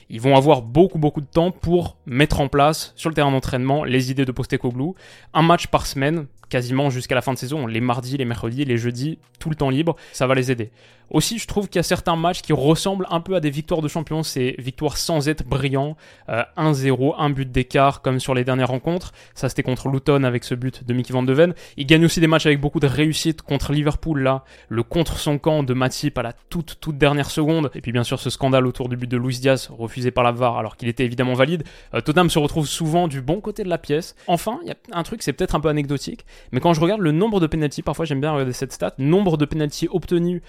Ils 0.09 0.21
vont 0.21 0.35
avoir 0.35 0.61
beaucoup 0.61 0.99
beaucoup 0.99 1.21
de 1.21 1.25
temps 1.25 1.49
pour 1.49 1.97
mettre 2.05 2.39
en 2.39 2.47
place 2.47 2.93
sur 2.95 3.09
le 3.09 3.15
terrain 3.15 3.31
d'entraînement 3.31 3.83
les 3.83 4.11
idées 4.11 4.25
de 4.25 4.31
Postecoglou. 4.31 4.93
Un 5.33 5.41
match 5.41 5.67
par 5.67 5.87
semaine, 5.87 6.27
quasiment 6.49 6.89
jusqu'à 6.89 7.15
la 7.15 7.21
fin 7.21 7.33
de 7.33 7.37
saison. 7.37 7.67
Les 7.67 7.81
mardis, 7.81 8.17
les 8.17 8.25
mercredis, 8.25 8.65
les 8.65 8.77
jeudis, 8.77 9.19
tout 9.39 9.49
le 9.49 9.55
temps 9.55 9.69
libre, 9.69 9.95
ça 10.13 10.27
va 10.27 10.35
les 10.35 10.51
aider. 10.51 10.71
Aussi, 11.11 11.37
je 11.37 11.47
trouve 11.47 11.67
qu'il 11.67 11.75
y 11.75 11.79
a 11.79 11.83
certains 11.83 12.15
matchs 12.15 12.41
qui 12.41 12.53
ressemblent 12.53 13.05
un 13.11 13.19
peu 13.21 13.35
à 13.35 13.39
des 13.39 13.51
victoires 13.51 13.81
de 13.81 13.87
champions, 13.87 14.23
c'est 14.23 14.55
victoires 14.57 14.97
sans 14.97 15.29
être 15.29 15.45
brillants, 15.45 15.95
1-0, 16.27 17.09
euh, 17.09 17.11
un 17.17 17.29
but 17.29 17.51
d'écart 17.51 18.01
comme 18.01 18.19
sur 18.19 18.33
les 18.33 18.43
dernières 18.43 18.69
rencontres. 18.69 19.11
Ça 19.35 19.49
c'était 19.49 19.63
contre 19.63 19.89
Luton 19.89 20.23
avec 20.23 20.43
ce 20.43 20.55
but 20.55 20.83
de 20.83 20.93
Mickey 20.93 21.13
Van 21.13 21.21
de 21.21 21.31
Ven. 21.31 21.53
Il 21.77 21.85
gagne 21.85 22.05
aussi 22.05 22.19
des 22.19 22.27
matchs 22.27 22.47
avec 22.47 22.59
beaucoup 22.59 22.79
de 22.79 22.87
réussite 22.87 23.43
contre 23.43 23.71
Liverpool 23.71 24.21
là, 24.21 24.43
le 24.69 24.81
contre 24.83 25.19
son 25.19 25.37
camp 25.37 25.61
de 25.63 25.73
Matip 25.73 26.17
à 26.17 26.23
la 26.23 26.33
toute 26.33 26.79
toute 26.79 26.97
dernière 26.97 27.29
seconde. 27.29 27.69
Et 27.75 27.81
puis 27.81 27.91
bien 27.91 28.03
sûr 28.03 28.19
ce 28.19 28.29
scandale 28.31 28.65
autour 28.65 28.89
du 28.89 28.97
but 28.97 29.09
de 29.09 29.17
Luis 29.17 29.39
Diaz 29.39 29.69
refusé 29.77 30.09
par 30.09 30.23
la 30.23 30.31
VAR 30.31 30.57
alors 30.57 30.75
qu'il 30.75 30.87
était 30.87 31.05
évidemment 31.05 31.35
valide. 31.35 31.63
Euh, 31.93 32.01
Tottenham 32.01 32.29
se 32.29 32.39
retrouve 32.39 32.67
souvent 32.67 33.07
du 33.07 33.21
bon 33.21 33.41
côté 33.41 33.63
de 33.63 33.69
la 33.69 33.77
pièce. 33.77 34.15
Enfin, 34.27 34.59
il 34.63 34.69
y 34.69 34.71
a 34.71 34.75
un 34.91 35.03
truc, 35.03 35.21
c'est 35.21 35.33
peut-être 35.33 35.55
un 35.55 35.59
peu 35.59 35.69
anecdotique, 35.69 36.25
mais 36.51 36.59
quand 36.59 36.73
je 36.73 36.81
regarde 36.81 37.01
le 37.01 37.11
nombre 37.11 37.39
de 37.39 37.47
penalties, 37.47 37.81
parfois 37.81 38.05
j'aime 38.05 38.21
bien 38.21 38.31
regarder 38.31 38.53
cette 38.53 38.71
stat, 38.71 38.93
nombre 38.97 39.37
de 39.37 39.45
penalties 39.45 39.87
obtenus 39.91 40.41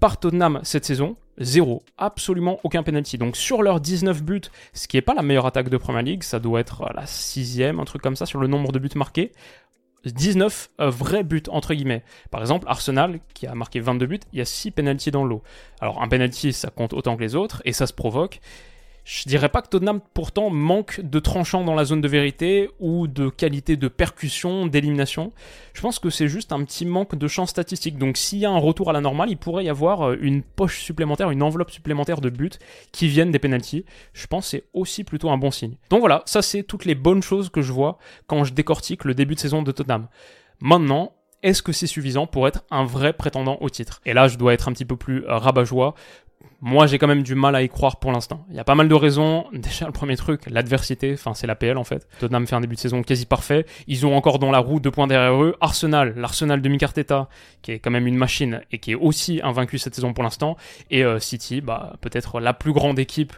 par 0.00 0.18
Tottenham 0.18 0.60
cette 0.64 0.84
saison, 0.84 1.16
zéro. 1.38 1.84
Absolument 1.96 2.58
aucun 2.64 2.82
penalty. 2.82 3.18
Donc 3.18 3.36
sur 3.36 3.62
leurs 3.62 3.80
19 3.80 4.22
buts, 4.22 4.40
ce 4.72 4.88
qui 4.88 4.96
n'est 4.96 5.02
pas 5.02 5.14
la 5.14 5.22
meilleure 5.22 5.46
attaque 5.46 5.68
de 5.68 5.76
Premier 5.76 6.02
League, 6.02 6.22
ça 6.24 6.40
doit 6.40 6.60
être 6.60 6.92
la 6.94 7.06
sixième, 7.06 7.78
un 7.78 7.84
truc 7.84 8.02
comme 8.02 8.16
ça, 8.16 8.26
sur 8.26 8.40
le 8.40 8.48
nombre 8.48 8.72
de 8.72 8.78
buts 8.78 8.90
marqués. 8.96 9.32
19 10.04 10.70
euh, 10.80 10.90
vrais 10.90 11.22
buts 11.22 11.44
entre 11.48 11.74
guillemets. 11.74 12.02
Par 12.30 12.40
exemple, 12.40 12.66
Arsenal 12.68 13.20
qui 13.34 13.46
a 13.46 13.54
marqué 13.54 13.78
22 13.78 14.06
buts, 14.06 14.20
il 14.32 14.40
y 14.40 14.42
a 14.42 14.44
6 14.44 14.72
penalties 14.72 15.12
dans 15.12 15.24
l'eau. 15.24 15.42
Alors 15.80 16.02
un 16.02 16.08
penalty 16.08 16.52
ça 16.52 16.70
compte 16.70 16.92
autant 16.92 17.16
que 17.16 17.22
les 17.22 17.36
autres 17.36 17.62
et 17.64 17.72
ça 17.72 17.86
se 17.86 17.92
provoque. 17.92 18.40
Je 19.04 19.28
dirais 19.28 19.48
pas 19.48 19.62
que 19.62 19.68
Tottenham 19.68 20.00
pourtant 20.14 20.48
manque 20.50 21.00
de 21.00 21.18
tranchant 21.18 21.64
dans 21.64 21.74
la 21.74 21.84
zone 21.84 22.00
de 22.00 22.08
vérité 22.08 22.70
ou 22.78 23.08
de 23.08 23.28
qualité 23.28 23.76
de 23.76 23.88
percussion, 23.88 24.66
d'élimination. 24.66 25.32
Je 25.74 25.80
pense 25.80 25.98
que 25.98 26.08
c'est 26.08 26.28
juste 26.28 26.52
un 26.52 26.62
petit 26.64 26.86
manque 26.86 27.16
de 27.16 27.28
chance 27.28 27.50
statistique. 27.50 27.98
Donc 27.98 28.16
s'il 28.16 28.38
y 28.38 28.46
a 28.46 28.50
un 28.50 28.58
retour 28.58 28.90
à 28.90 28.92
la 28.92 29.00
normale, 29.00 29.30
il 29.30 29.36
pourrait 29.36 29.64
y 29.64 29.68
avoir 29.68 30.10
euh, 30.10 30.18
une 30.20 30.42
poche 30.42 30.80
supplémentaire, 30.82 31.30
une 31.30 31.42
enveloppe 31.42 31.70
supplémentaire 31.70 32.20
de 32.20 32.30
buts 32.30 32.50
qui 32.92 33.08
viennent 33.08 33.32
des 33.32 33.40
penalties. 33.40 33.84
Je 34.12 34.26
pense 34.26 34.44
que 34.44 34.50
c'est 34.50 34.64
aussi 34.72 35.02
plutôt 35.02 35.30
un 35.30 35.38
bon 35.38 35.50
signe. 35.50 35.76
Donc 35.90 36.00
voilà, 36.00 36.22
ça 36.26 36.40
c'est 36.40 36.62
toutes 36.62 36.84
les 36.84 36.94
bonnes 36.94 37.22
choses 37.22 37.48
que 37.48 37.60
je 37.62 37.72
vois 37.72 37.98
quand 38.26 38.44
je 38.44 38.52
décortique 38.52 39.04
le 39.04 39.14
début 39.14 39.34
de 39.34 39.40
saison 39.40 39.62
de 39.62 39.72
Tottenham. 39.72 40.06
Maintenant, 40.60 41.12
est-ce 41.42 41.62
que 41.62 41.72
c'est 41.72 41.88
suffisant 41.88 42.28
pour 42.28 42.46
être 42.46 42.64
un 42.70 42.84
vrai 42.84 43.12
prétendant 43.12 43.58
au 43.60 43.68
titre? 43.68 44.00
Et 44.06 44.12
là, 44.12 44.28
je 44.28 44.38
dois 44.38 44.54
être 44.54 44.68
un 44.68 44.72
petit 44.72 44.84
peu 44.84 44.96
plus 44.96 45.24
euh, 45.24 45.38
rabat-joie. 45.38 45.94
Moi, 46.64 46.86
j'ai 46.86 46.98
quand 46.98 47.08
même 47.08 47.24
du 47.24 47.34
mal 47.34 47.56
à 47.56 47.62
y 47.62 47.68
croire 47.68 47.96
pour 47.96 48.12
l'instant. 48.12 48.46
Il 48.48 48.54
y 48.54 48.60
a 48.60 48.64
pas 48.64 48.76
mal 48.76 48.88
de 48.88 48.94
raisons. 48.94 49.46
Déjà, 49.52 49.86
le 49.86 49.92
premier 49.92 50.16
truc, 50.16 50.42
l'adversité. 50.48 51.12
Enfin, 51.12 51.34
c'est 51.34 51.48
la 51.48 51.56
PL 51.56 51.76
en 51.76 51.82
fait. 51.82 52.06
Tottenham 52.20 52.46
fait 52.46 52.54
un 52.54 52.60
début 52.60 52.76
de 52.76 52.80
saison 52.80 53.02
quasi 53.02 53.26
parfait. 53.26 53.66
Ils 53.88 54.06
ont 54.06 54.16
encore 54.16 54.38
dans 54.38 54.52
la 54.52 54.60
roue 54.60 54.78
deux 54.78 54.92
points 54.92 55.08
derrière 55.08 55.42
eux. 55.42 55.56
Arsenal, 55.60 56.14
l'Arsenal 56.16 56.62
de 56.62 56.68
Mikarteta, 56.68 57.28
qui 57.62 57.72
est 57.72 57.78
quand 57.80 57.90
même 57.90 58.06
une 58.06 58.16
machine 58.16 58.60
et 58.70 58.78
qui 58.78 58.92
est 58.92 58.94
aussi 58.94 59.40
invaincu 59.42 59.78
cette 59.78 59.96
saison 59.96 60.12
pour 60.12 60.22
l'instant. 60.22 60.56
Et 60.92 61.02
euh, 61.04 61.18
City, 61.18 61.60
bah 61.60 61.96
peut-être 62.00 62.38
la 62.38 62.54
plus 62.54 62.72
grande 62.72 63.00
équipe 63.00 63.32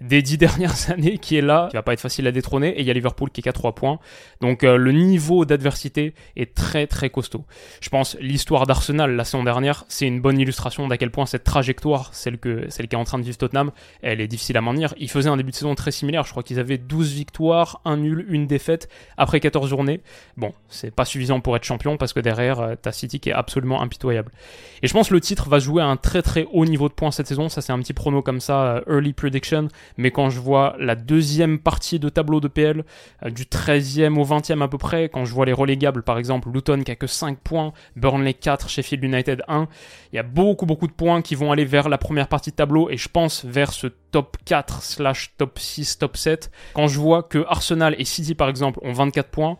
des 0.00 0.22
dix 0.22 0.38
dernières 0.38 0.90
années 0.90 1.18
qui 1.18 1.36
est 1.36 1.42
là, 1.42 1.68
qui 1.70 1.76
va 1.76 1.82
pas 1.82 1.92
être 1.92 2.00
facile 2.00 2.26
à 2.26 2.32
détrôner. 2.32 2.68
Et 2.70 2.80
il 2.80 2.86
y 2.86 2.90
a 2.90 2.94
Liverpool 2.94 3.30
qui 3.30 3.40
est 3.40 3.42
qu'à 3.42 3.52
3 3.52 3.74
points. 3.74 3.98
Donc 4.40 4.64
euh, 4.64 4.76
le 4.76 4.92
niveau 4.92 5.44
d'adversité 5.44 6.14
est 6.36 6.54
très 6.54 6.86
très 6.86 7.10
costaud. 7.10 7.44
Je 7.80 7.88
pense 7.88 8.16
l'histoire 8.20 8.66
d'Arsenal 8.66 9.16
la 9.16 9.24
saison 9.24 9.44
dernière, 9.44 9.84
c'est 9.88 10.06
une 10.06 10.20
bonne 10.20 10.38
illustration 10.38 10.86
d'à 10.88 10.98
quel 10.98 11.10
point 11.10 11.26
cette 11.26 11.44
trajectoire, 11.44 12.14
celle, 12.14 12.38
que, 12.38 12.65
celle 12.70 12.88
qui 12.88 12.96
est 12.96 12.98
en 12.98 13.04
train 13.04 13.18
de 13.18 13.24
vivre 13.24 13.36
Tottenham, 13.36 13.70
elle 14.02 14.20
est 14.20 14.28
difficile 14.28 14.56
à 14.56 14.60
maintenir. 14.60 14.94
Ils 14.98 15.10
faisaient 15.10 15.30
un 15.30 15.36
début 15.36 15.50
de 15.50 15.56
saison 15.56 15.74
très 15.74 15.90
similaire. 15.90 16.24
Je 16.24 16.30
crois 16.30 16.42
qu'ils 16.42 16.58
avaient 16.58 16.78
12 16.78 17.12
victoires, 17.12 17.80
un 17.84 17.96
nul, 17.96 18.26
une 18.28 18.46
défaite 18.46 18.88
après 19.16 19.40
14 19.40 19.68
journées. 19.68 20.00
Bon, 20.36 20.52
c'est 20.68 20.90
pas 20.90 21.04
suffisant 21.04 21.40
pour 21.40 21.56
être 21.56 21.64
champion 21.64 21.96
parce 21.96 22.12
que 22.12 22.20
derrière, 22.20 22.60
euh, 22.60 22.74
ta 22.74 22.92
City 22.92 23.20
qui 23.20 23.30
est 23.30 23.32
absolument 23.32 23.82
impitoyable. 23.82 24.32
Et 24.82 24.88
je 24.88 24.92
pense 24.92 25.08
que 25.08 25.14
le 25.14 25.20
titre 25.20 25.48
va 25.48 25.58
jouer 25.58 25.82
à 25.82 25.86
un 25.86 25.96
très 25.96 26.22
très 26.22 26.46
haut 26.52 26.64
niveau 26.64 26.88
de 26.88 26.94
points 26.94 27.10
cette 27.10 27.26
saison. 27.26 27.48
Ça, 27.48 27.60
c'est 27.60 27.72
un 27.72 27.78
petit 27.78 27.94
prono 27.94 28.22
comme 28.22 28.40
ça, 28.40 28.62
euh, 28.62 28.80
early 28.88 29.12
prediction 29.12 29.46
mais 29.96 30.10
quand 30.10 30.30
je 30.30 30.40
vois 30.40 30.76
la 30.78 30.94
deuxième 30.94 31.58
partie 31.58 31.98
de 31.98 32.08
tableau 32.08 32.40
de 32.40 32.48
PL, 32.48 32.84
euh, 33.24 33.30
du 33.30 33.44
13e 33.44 34.18
au 34.18 34.24
20e 34.24 34.62
à 34.62 34.68
peu 34.68 34.78
près, 34.78 35.08
quand 35.08 35.24
je 35.24 35.32
vois 35.32 35.46
les 35.46 35.52
relégables, 35.52 36.02
par 36.02 36.18
exemple, 36.18 36.48
Luton 36.50 36.82
qui 36.82 36.90
a 36.90 36.96
que 36.96 37.06
5 37.06 37.38
points, 37.38 37.72
Burnley 37.96 38.34
4, 38.34 38.68
Sheffield 38.68 39.04
United 39.04 39.42
1, 39.48 39.68
il 40.12 40.16
y 40.16 40.18
a 40.18 40.22
beaucoup 40.22 40.66
beaucoup 40.66 40.86
de 40.86 40.92
points 40.92 41.22
qui 41.22 41.34
vont 41.34 41.52
aller 41.52 41.64
vers 41.64 41.88
la 41.88 41.98
première 41.98 42.28
partie 42.28 42.50
de 42.50 42.55
tableau, 42.56 42.90
et 42.90 42.96
je 42.96 43.08
pense 43.08 43.44
vers 43.44 43.72
ce 43.72 43.86
top 43.86 44.36
4 44.44 44.82
slash 44.82 45.34
top 45.38 45.58
6, 45.58 45.98
top 45.98 46.16
7. 46.16 46.50
Quand 46.74 46.88
je 46.88 46.98
vois 46.98 47.22
que 47.22 47.44
Arsenal 47.48 47.94
et 47.98 48.04
City, 48.04 48.34
par 48.34 48.48
exemple, 48.48 48.80
ont 48.82 48.92
24 48.92 49.28
points, 49.28 49.58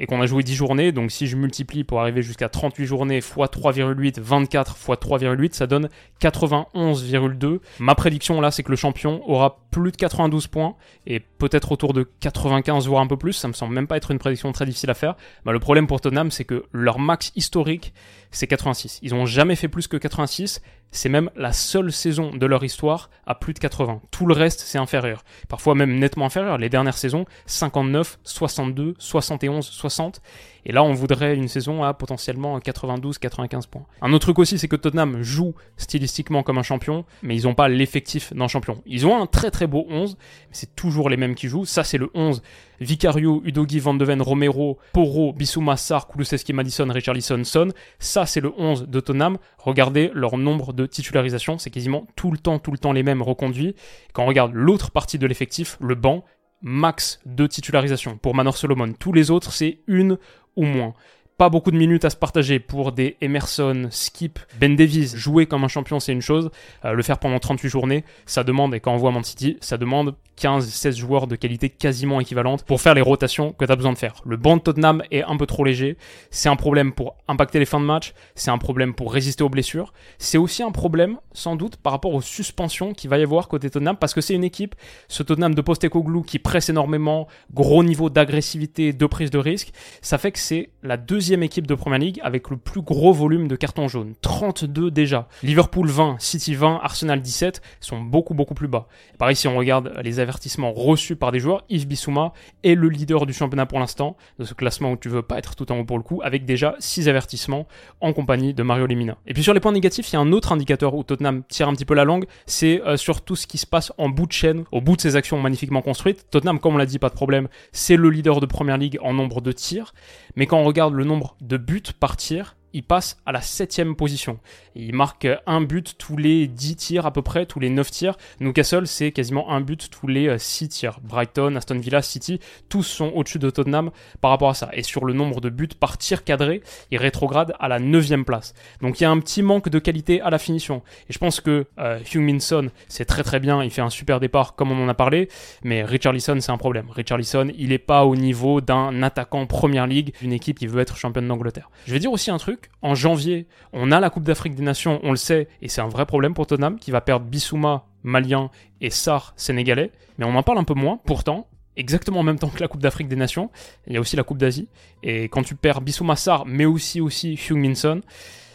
et 0.00 0.06
qu'on 0.06 0.20
a 0.20 0.26
joué 0.26 0.42
10 0.42 0.54
journées, 0.54 0.92
donc 0.92 1.10
si 1.10 1.26
je 1.26 1.36
multiplie 1.36 1.84
pour 1.84 2.00
arriver 2.00 2.22
jusqu'à 2.22 2.48
38 2.48 2.86
journées 2.86 3.18
x 3.18 3.34
3,8, 3.36 4.20
24 4.20 4.72
x 4.72 4.86
3,8, 4.88 5.52
ça 5.52 5.66
donne 5.66 5.88
91,2. 6.20 7.60
Ma 7.78 7.94
prédiction 7.94 8.40
là, 8.40 8.50
c'est 8.50 8.62
que 8.62 8.70
le 8.70 8.76
champion 8.76 9.22
aura 9.28 9.60
plus 9.70 9.92
de 9.92 9.96
92 9.96 10.46
points 10.48 10.74
et 11.06 11.20
peut-être 11.20 11.72
autour 11.72 11.92
de 11.92 12.08
95 12.20 12.86
voire 12.88 13.02
un 13.02 13.06
peu 13.06 13.16
plus. 13.16 13.34
Ça 13.34 13.48
me 13.48 13.52
semble 13.52 13.74
même 13.74 13.86
pas 13.86 13.96
être 13.96 14.10
une 14.10 14.18
prédiction 14.18 14.50
très 14.52 14.66
difficile 14.66 14.90
à 14.90 14.94
faire. 14.94 15.16
Bah, 15.44 15.52
le 15.52 15.60
problème 15.60 15.86
pour 15.86 16.00
Tottenham, 16.00 16.30
c'est 16.30 16.44
que 16.44 16.64
leur 16.72 16.98
max 16.98 17.32
historique, 17.36 17.94
c'est 18.30 18.46
86. 18.46 18.98
Ils 19.02 19.14
ont 19.14 19.26
jamais 19.26 19.56
fait 19.56 19.68
plus 19.68 19.86
que 19.86 19.96
86. 19.96 20.60
C'est 20.94 21.08
même 21.08 21.28
la 21.34 21.52
seule 21.52 21.92
saison 21.92 22.30
de 22.30 22.46
leur 22.46 22.62
histoire 22.62 23.10
à 23.26 23.34
plus 23.34 23.52
de 23.52 23.58
80. 23.58 24.00
Tout 24.12 24.26
le 24.26 24.32
reste, 24.32 24.60
c'est 24.60 24.78
inférieur. 24.78 25.24
Parfois 25.48 25.74
même 25.74 25.98
nettement 25.98 26.26
inférieur. 26.26 26.56
Les 26.56 26.68
dernières 26.68 26.96
saisons, 26.96 27.24
59, 27.46 28.20
62, 28.22 28.94
71, 28.96 29.66
60. 29.66 30.22
Et 30.66 30.72
là, 30.72 30.82
on 30.82 30.92
voudrait 30.92 31.34
une 31.34 31.48
saison 31.48 31.82
à 31.82 31.94
potentiellement 31.94 32.58
92-95 32.58 33.68
points. 33.68 33.86
Un 34.00 34.12
autre 34.12 34.26
truc 34.26 34.38
aussi, 34.38 34.58
c'est 34.58 34.68
que 34.68 34.76
Tottenham 34.76 35.22
joue 35.22 35.54
stylistiquement 35.76 36.42
comme 36.42 36.58
un 36.58 36.62
champion, 36.62 37.04
mais 37.22 37.36
ils 37.36 37.44
n'ont 37.44 37.54
pas 37.54 37.68
l'effectif 37.68 38.32
d'un 38.32 38.48
champion. 38.48 38.82
Ils 38.86 39.06
ont 39.06 39.20
un 39.20 39.26
très 39.26 39.50
très 39.50 39.66
beau 39.66 39.86
11, 39.88 40.16
mais 40.18 40.48
c'est 40.52 40.74
toujours 40.74 41.10
les 41.10 41.16
mêmes 41.16 41.34
qui 41.34 41.48
jouent. 41.48 41.64
Ça, 41.64 41.84
c'est 41.84 41.98
le 41.98 42.10
11. 42.14 42.42
Vicario, 42.80 43.40
Udogi, 43.44 43.78
Van 43.78 43.94
de 43.94 44.04
Ven, 44.04 44.20
Romero, 44.20 44.78
Porro, 44.92 45.32
Bissouma, 45.32 45.76
Sarr, 45.76 46.08
Kulusevski, 46.08 46.52
Madison, 46.52 46.88
Richarlison, 46.90 47.44
Son. 47.44 47.68
Ça, 47.98 48.26
c'est 48.26 48.40
le 48.40 48.52
11 48.56 48.88
de 48.88 49.00
Tottenham. 49.00 49.38
Regardez 49.58 50.10
leur 50.14 50.36
nombre 50.36 50.72
de 50.72 50.86
titularisations. 50.86 51.58
C'est 51.58 51.70
quasiment 51.70 52.06
tout 52.16 52.30
le 52.30 52.38
temps, 52.38 52.58
tout 52.58 52.72
le 52.72 52.78
temps 52.78 52.92
les 52.92 53.02
mêmes 53.02 53.22
reconduits. 53.22 53.74
Quand 54.12 54.24
on 54.24 54.26
regarde 54.26 54.52
l'autre 54.54 54.90
partie 54.90 55.18
de 55.18 55.26
l'effectif, 55.26 55.76
le 55.80 55.94
banc, 55.94 56.24
max 56.64 57.20
de 57.26 57.46
titularisation 57.46 58.16
pour 58.16 58.34
Manor 58.34 58.56
Solomon. 58.56 58.92
Tous 58.98 59.12
les 59.12 59.30
autres, 59.30 59.52
c'est 59.52 59.80
une 59.86 60.18
ou 60.56 60.64
moins. 60.64 60.94
Pas 61.36 61.48
beaucoup 61.48 61.72
de 61.72 61.76
minutes 61.76 62.04
à 62.04 62.10
se 62.10 62.16
partager 62.16 62.60
pour 62.60 62.92
des 62.92 63.16
Emerson, 63.20 63.88
Skip, 63.90 64.38
Ben 64.60 64.76
Davies. 64.76 65.12
Jouer 65.16 65.46
comme 65.46 65.64
un 65.64 65.68
champion, 65.68 65.98
c'est 65.98 66.12
une 66.12 66.20
chose. 66.20 66.50
Euh, 66.84 66.92
le 66.92 67.02
faire 67.02 67.18
pendant 67.18 67.38
38 67.38 67.68
journées, 67.68 68.04
ça 68.24 68.44
demande, 68.44 68.74
et 68.74 68.80
quand 68.80 68.92
on 68.92 68.96
voit 68.96 69.10
Man 69.10 69.24
City, 69.24 69.56
ça 69.60 69.76
demande 69.76 70.14
15-16 70.38 70.96
joueurs 70.96 71.26
de 71.26 71.36
qualité 71.36 71.70
quasiment 71.70 72.20
équivalente 72.20 72.64
pour 72.64 72.80
faire 72.80 72.94
les 72.94 73.00
rotations 73.00 73.52
que 73.52 73.64
tu 73.64 73.72
as 73.72 73.76
besoin 73.76 73.92
de 73.92 73.98
faire. 73.98 74.14
Le 74.24 74.36
banc 74.36 74.56
de 74.56 74.62
Tottenham 74.62 75.02
est 75.10 75.22
un 75.22 75.36
peu 75.36 75.46
trop 75.46 75.64
léger. 75.64 75.96
C'est 76.30 76.48
un 76.48 76.56
problème 76.56 76.92
pour 76.92 77.16
impacter 77.28 77.58
les 77.58 77.64
fins 77.64 77.80
de 77.80 77.84
match. 77.84 78.14
C'est 78.34 78.50
un 78.50 78.58
problème 78.58 78.94
pour 78.94 79.12
résister 79.12 79.42
aux 79.44 79.48
blessures. 79.48 79.92
C'est 80.18 80.38
aussi 80.38 80.62
un 80.62 80.72
problème, 80.72 81.18
sans 81.32 81.56
doute, 81.56 81.76
par 81.76 81.92
rapport 81.92 82.14
aux 82.14 82.22
suspensions 82.22 82.92
qu'il 82.92 83.10
va 83.10 83.18
y 83.18 83.22
avoir 83.22 83.48
côté 83.48 83.70
Tottenham 83.70 83.96
parce 83.96 84.14
que 84.14 84.20
c'est 84.20 84.34
une 84.34 84.44
équipe, 84.44 84.74
ce 85.08 85.22
Tottenham 85.22 85.54
de 85.54 85.62
Postecoglou 85.62 86.22
qui 86.22 86.38
presse 86.38 86.68
énormément, 86.68 87.28
gros 87.52 87.82
niveau 87.82 88.10
d'agressivité, 88.10 88.92
de 88.92 89.06
prise 89.06 89.30
de 89.30 89.38
risque. 89.38 89.72
Ça 90.00 90.18
fait 90.18 90.32
que 90.32 90.38
c'est 90.38 90.70
la 90.82 90.96
deuxième 90.96 91.23
deuxième 91.24 91.42
équipe 91.42 91.66
de 91.66 91.74
Première 91.74 92.00
Ligue 92.00 92.20
avec 92.22 92.50
le 92.50 92.58
plus 92.58 92.82
gros 92.82 93.14
volume 93.14 93.48
de 93.48 93.56
cartons 93.56 93.88
jaunes. 93.88 94.12
32 94.20 94.90
déjà. 94.90 95.26
Liverpool 95.42 95.88
20, 95.88 96.16
City 96.18 96.54
20, 96.54 96.80
Arsenal 96.82 97.22
17 97.22 97.62
sont 97.80 97.98
beaucoup 98.02 98.34
beaucoup 98.34 98.52
plus 98.52 98.68
bas. 98.68 98.88
Pareil 99.16 99.34
si 99.34 99.48
on 99.48 99.56
regarde 99.56 99.94
les 100.02 100.20
avertissements 100.20 100.70
reçus 100.74 101.16
par 101.16 101.32
des 101.32 101.40
joueurs, 101.40 101.64
Yves 101.70 101.86
Bissouma 101.86 102.34
est 102.62 102.74
le 102.74 102.90
leader 102.90 103.24
du 103.24 103.32
championnat 103.32 103.64
pour 103.64 103.78
l'instant, 103.78 104.18
de 104.38 104.44
ce 104.44 104.52
classement 104.52 104.92
où 104.92 104.96
tu 104.98 105.08
veux 105.08 105.22
pas 105.22 105.38
être 105.38 105.56
tout 105.56 105.72
en 105.72 105.78
haut 105.78 105.84
pour 105.86 105.96
le 105.96 106.02
coup, 106.02 106.20
avec 106.22 106.44
déjà 106.44 106.76
6 106.78 107.08
avertissements 107.08 107.66
en 108.02 108.12
compagnie 108.12 108.52
de 108.52 108.62
Mario 108.62 108.86
Lemina. 108.86 109.16
Et 109.26 109.32
puis 109.32 109.42
sur 109.42 109.54
les 109.54 109.60
points 109.60 109.72
négatifs, 109.72 110.12
il 110.12 110.16
y 110.16 110.16
a 110.16 110.20
un 110.20 110.30
autre 110.30 110.52
indicateur 110.52 110.94
où 110.94 111.04
Tottenham 111.04 111.42
tire 111.48 111.70
un 111.70 111.72
petit 111.72 111.86
peu 111.86 111.94
la 111.94 112.04
langue, 112.04 112.26
c'est 112.44 112.82
euh, 112.82 112.98
sur 112.98 113.22
tout 113.22 113.34
ce 113.34 113.46
qui 113.46 113.56
se 113.56 113.66
passe 113.66 113.94
en 113.96 114.10
bout 114.10 114.26
de 114.26 114.32
chaîne, 114.32 114.64
au 114.72 114.82
bout 114.82 114.96
de 114.96 115.00
ses 115.00 115.16
actions 115.16 115.40
magnifiquement 115.40 115.80
construites. 115.80 116.26
Tottenham, 116.30 116.60
comme 116.60 116.74
on 116.74 116.78
l'a 116.78 116.84
dit, 116.84 116.98
pas 116.98 117.08
de 117.08 117.14
problème, 117.14 117.48
c'est 117.72 117.96
le 117.96 118.10
leader 118.10 118.40
de 118.40 118.46
Première 118.46 118.76
Ligue 118.76 118.98
en 119.00 119.14
nombre 119.14 119.40
de 119.40 119.52
tirs, 119.52 119.94
mais 120.36 120.46
quand 120.46 120.58
on 120.58 120.64
regarde 120.64 120.92
le 120.92 121.04
nombre 121.04 121.13
de 121.40 121.56
buts 121.56 121.92
par 121.98 122.16
tir 122.16 122.56
il 122.74 122.82
passe 122.82 123.16
à 123.24 123.32
la 123.32 123.40
septième 123.40 123.96
position. 123.96 124.38
il 124.74 124.94
marque 124.94 125.26
un 125.46 125.60
but 125.60 125.96
tous 125.96 126.16
les 126.16 126.46
10 126.46 126.76
tirs 126.76 127.06
à 127.06 127.12
peu 127.12 127.22
près, 127.22 127.46
tous 127.46 127.60
les 127.60 127.70
9 127.70 127.90
tirs. 127.90 128.16
Newcastle, 128.40 128.86
c'est 128.86 129.12
quasiment 129.12 129.50
un 129.50 129.60
but 129.60 129.88
tous 129.90 130.08
les 130.08 130.38
6 130.38 130.64
euh, 130.64 130.68
tirs. 130.68 131.00
Brighton, 131.02 131.56
Aston 131.56 131.78
Villa, 131.78 132.02
City, 132.02 132.40
tous 132.68 132.82
sont 132.82 133.12
au-dessus 133.14 133.38
de 133.38 133.48
Tottenham 133.48 133.90
par 134.20 134.30
rapport 134.30 134.50
à 134.50 134.54
ça. 134.54 134.68
Et 134.72 134.82
sur 134.82 135.04
le 135.04 135.12
nombre 135.12 135.40
de 135.40 135.48
buts 135.48 135.68
par 135.78 135.96
tir 135.98 136.24
cadré, 136.24 136.62
il 136.90 136.98
rétrograde 136.98 137.54
à 137.58 137.68
la 137.68 137.78
9 137.78 138.24
place. 138.24 138.54
Donc 138.82 139.00
il 139.00 139.04
y 139.04 139.06
a 139.06 139.10
un 139.10 139.18
petit 139.18 139.42
manque 139.42 139.68
de 139.68 139.78
qualité 139.78 140.20
à 140.20 140.30
la 140.30 140.38
finition. 140.38 140.82
Et 141.08 141.12
je 141.12 141.18
pense 141.18 141.40
que 141.40 141.66
euh, 141.78 141.98
Hugh 142.12 142.20
Minson, 142.20 142.70
c'est 142.88 143.04
très 143.04 143.22
très 143.22 143.40
bien, 143.40 143.62
il 143.62 143.70
fait 143.70 143.82
un 143.82 143.90
super 143.90 144.20
départ 144.20 144.54
comme 144.54 144.72
on 144.72 144.84
en 144.84 144.88
a 144.88 144.94
parlé, 144.94 145.28
mais 145.62 145.84
Richarlison, 145.84 146.40
c'est 146.40 146.52
un 146.52 146.58
problème. 146.58 146.90
Richarlison, 146.90 147.48
il 147.56 147.68
n'est 147.68 147.78
pas 147.78 148.04
au 148.04 148.16
niveau 148.16 148.60
d'un 148.60 149.02
attaquant 149.02 149.46
Première 149.46 149.86
Ligue 149.86 150.14
d'une 150.20 150.32
équipe 150.32 150.58
qui 150.58 150.66
veut 150.66 150.80
être 150.80 150.96
championne 150.96 151.28
d'Angleterre. 151.28 151.70
Je 151.86 151.92
vais 151.92 151.98
dire 151.98 152.12
aussi 152.12 152.30
un 152.30 152.38
truc, 152.38 152.63
en 152.82 152.94
janvier, 152.94 153.46
on 153.72 153.92
a 153.92 154.00
la 154.00 154.10
Coupe 154.10 154.24
d'Afrique 154.24 154.54
des 154.54 154.62
Nations, 154.62 155.00
on 155.02 155.10
le 155.10 155.16
sait, 155.16 155.48
et 155.62 155.68
c'est 155.68 155.80
un 155.80 155.88
vrai 155.88 156.06
problème 156.06 156.34
pour 156.34 156.46
Tottenham, 156.46 156.78
qui 156.78 156.90
va 156.90 157.00
perdre 157.00 157.26
Bissouma, 157.26 157.86
malien, 158.02 158.50
et 158.80 158.90
Sar, 158.90 159.32
sénégalais. 159.36 159.90
Mais 160.18 160.24
on 160.24 160.34
en 160.36 160.42
parle 160.42 160.58
un 160.58 160.64
peu 160.64 160.74
moins, 160.74 161.00
pourtant, 161.04 161.48
exactement 161.76 162.20
en 162.20 162.24
même 162.24 162.38
temps 162.38 162.50
que 162.50 162.60
la 162.60 162.68
Coupe 162.68 162.82
d'Afrique 162.82 163.08
des 163.08 163.16
Nations, 163.16 163.50
il 163.86 163.94
y 163.94 163.96
a 163.96 164.00
aussi 164.00 164.16
la 164.16 164.22
Coupe 164.22 164.38
d'Asie. 164.38 164.68
Et 165.02 165.24
quand 165.24 165.42
tu 165.42 165.54
perds 165.54 165.80
Bissouma 165.80 166.16
Sar, 166.16 166.46
mais 166.46 166.64
aussi, 166.64 167.00
aussi 167.00 167.34
Hugh 167.34 167.56
Minson, 167.56 168.00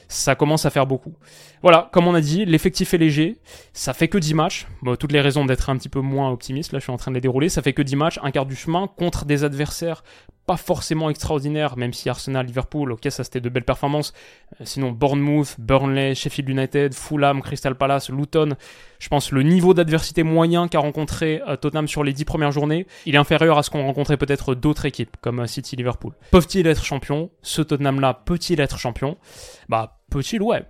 ça 0.07 0.33
commence 0.33 0.65
à 0.65 0.71
faire 0.71 0.87
beaucoup. 0.87 1.13
Voilà, 1.61 1.89
comme 1.91 2.07
on 2.07 2.15
a 2.15 2.21
dit, 2.21 2.43
l'effectif 2.43 2.93
est 2.93 2.97
léger, 2.97 3.37
ça 3.73 3.93
fait 3.93 4.07
que 4.07 4.17
10 4.17 4.33
matchs, 4.33 4.67
toutes 4.99 5.11
les 5.11 5.21
raisons 5.21 5.45
d'être 5.45 5.69
un 5.69 5.77
petit 5.77 5.89
peu 5.89 5.99
moins 5.99 6.31
optimiste, 6.31 6.71
là 6.71 6.79
je 6.79 6.83
suis 6.83 6.91
en 6.91 6.97
train 6.97 7.11
de 7.11 7.15
les 7.15 7.21
dérouler, 7.21 7.47
ça 7.47 7.61
fait 7.61 7.73
que 7.73 7.83
10 7.83 7.95
matchs, 7.95 8.19
un 8.23 8.31
quart 8.31 8.47
du 8.47 8.55
chemin, 8.55 8.87
contre 8.87 9.25
des 9.25 9.43
adversaires 9.43 10.03
pas 10.49 10.57
forcément 10.57 11.11
extraordinaires, 11.11 11.77
même 11.77 11.93
si 11.93 12.09
Arsenal, 12.09 12.43
Liverpool, 12.43 12.91
ok 12.91 13.05
ça 13.11 13.23
c'était 13.23 13.39
de 13.39 13.49
belles 13.49 13.65
performances, 13.65 14.13
euh, 14.59 14.63
sinon 14.65 14.91
Bournemouth, 14.91 15.57
Burnley, 15.59 16.15
Sheffield 16.15 16.49
United, 16.49 16.95
Fulham, 16.95 17.43
Crystal 17.43 17.75
Palace, 17.75 18.09
Luton, 18.09 18.55
je 18.97 19.09
pense 19.09 19.31
le 19.31 19.43
niveau 19.43 19.75
d'adversité 19.75 20.23
moyen 20.23 20.67
qu'a 20.67 20.79
rencontré 20.79 21.43
euh, 21.47 21.55
Tottenham 21.55 21.87
sur 21.87 22.03
les 22.03 22.13
10 22.13 22.25
premières 22.25 22.51
journées, 22.51 22.87
il 23.05 23.13
est 23.13 23.19
inférieur 23.19 23.59
à 23.59 23.61
ce 23.61 23.69
qu'ont 23.69 23.85
rencontré 23.85 24.17
peut-être 24.17 24.55
d'autres 24.55 24.85
équipes, 24.85 25.17
comme 25.21 25.41
euh, 25.41 25.45
City, 25.45 25.75
Liverpool. 25.75 26.13
Peuvent-ils 26.31 26.65
être 26.65 26.83
champions? 26.83 27.29
Ce 27.43 27.61
Tottenham-là 27.61 28.15
peut-il 28.25 28.59
être 28.59 28.79
champion? 28.79 29.17
Bah 29.67 29.99
Peut-il 30.09 30.41
Ouais. 30.41 30.65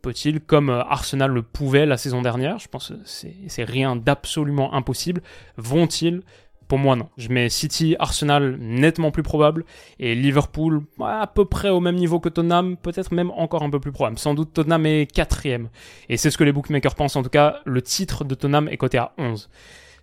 Peut-il, 0.00 0.40
comme 0.40 0.70
Arsenal 0.70 1.30
le 1.30 1.42
pouvait 1.42 1.84
la 1.84 1.98
saison 1.98 2.22
dernière, 2.22 2.58
je 2.58 2.68
pense 2.68 2.88
que 2.88 2.94
c'est 3.04 3.64
rien 3.64 3.96
d'absolument 3.96 4.72
impossible. 4.72 5.20
Vont-ils 5.58 6.22
pour 6.68 6.78
moi, 6.78 6.96
non. 6.96 7.08
Je 7.16 7.30
mets 7.30 7.48
City, 7.48 7.96
Arsenal 7.98 8.56
nettement 8.60 9.10
plus 9.10 9.22
probable 9.22 9.64
et 9.98 10.14
Liverpool 10.14 10.82
à 11.00 11.26
peu 11.26 11.46
près 11.46 11.70
au 11.70 11.80
même 11.80 11.96
niveau 11.96 12.20
que 12.20 12.28
Tottenham, 12.28 12.76
peut-être 12.76 13.12
même 13.12 13.30
encore 13.30 13.62
un 13.62 13.70
peu 13.70 13.80
plus 13.80 13.90
probable. 13.90 14.18
Sans 14.18 14.34
doute 14.34 14.52
Tottenham 14.52 14.84
est 14.86 15.06
quatrième. 15.06 15.70
Et 16.08 16.18
c'est 16.18 16.30
ce 16.30 16.36
que 16.38 16.44
les 16.44 16.52
bookmakers 16.52 16.94
pensent. 16.94 17.16
En 17.16 17.22
tout 17.22 17.30
cas, 17.30 17.60
le 17.64 17.80
titre 17.80 18.24
de 18.24 18.34
Tottenham 18.34 18.68
est 18.68 18.76
coté 18.76 18.98
à 18.98 19.12
11. 19.18 19.48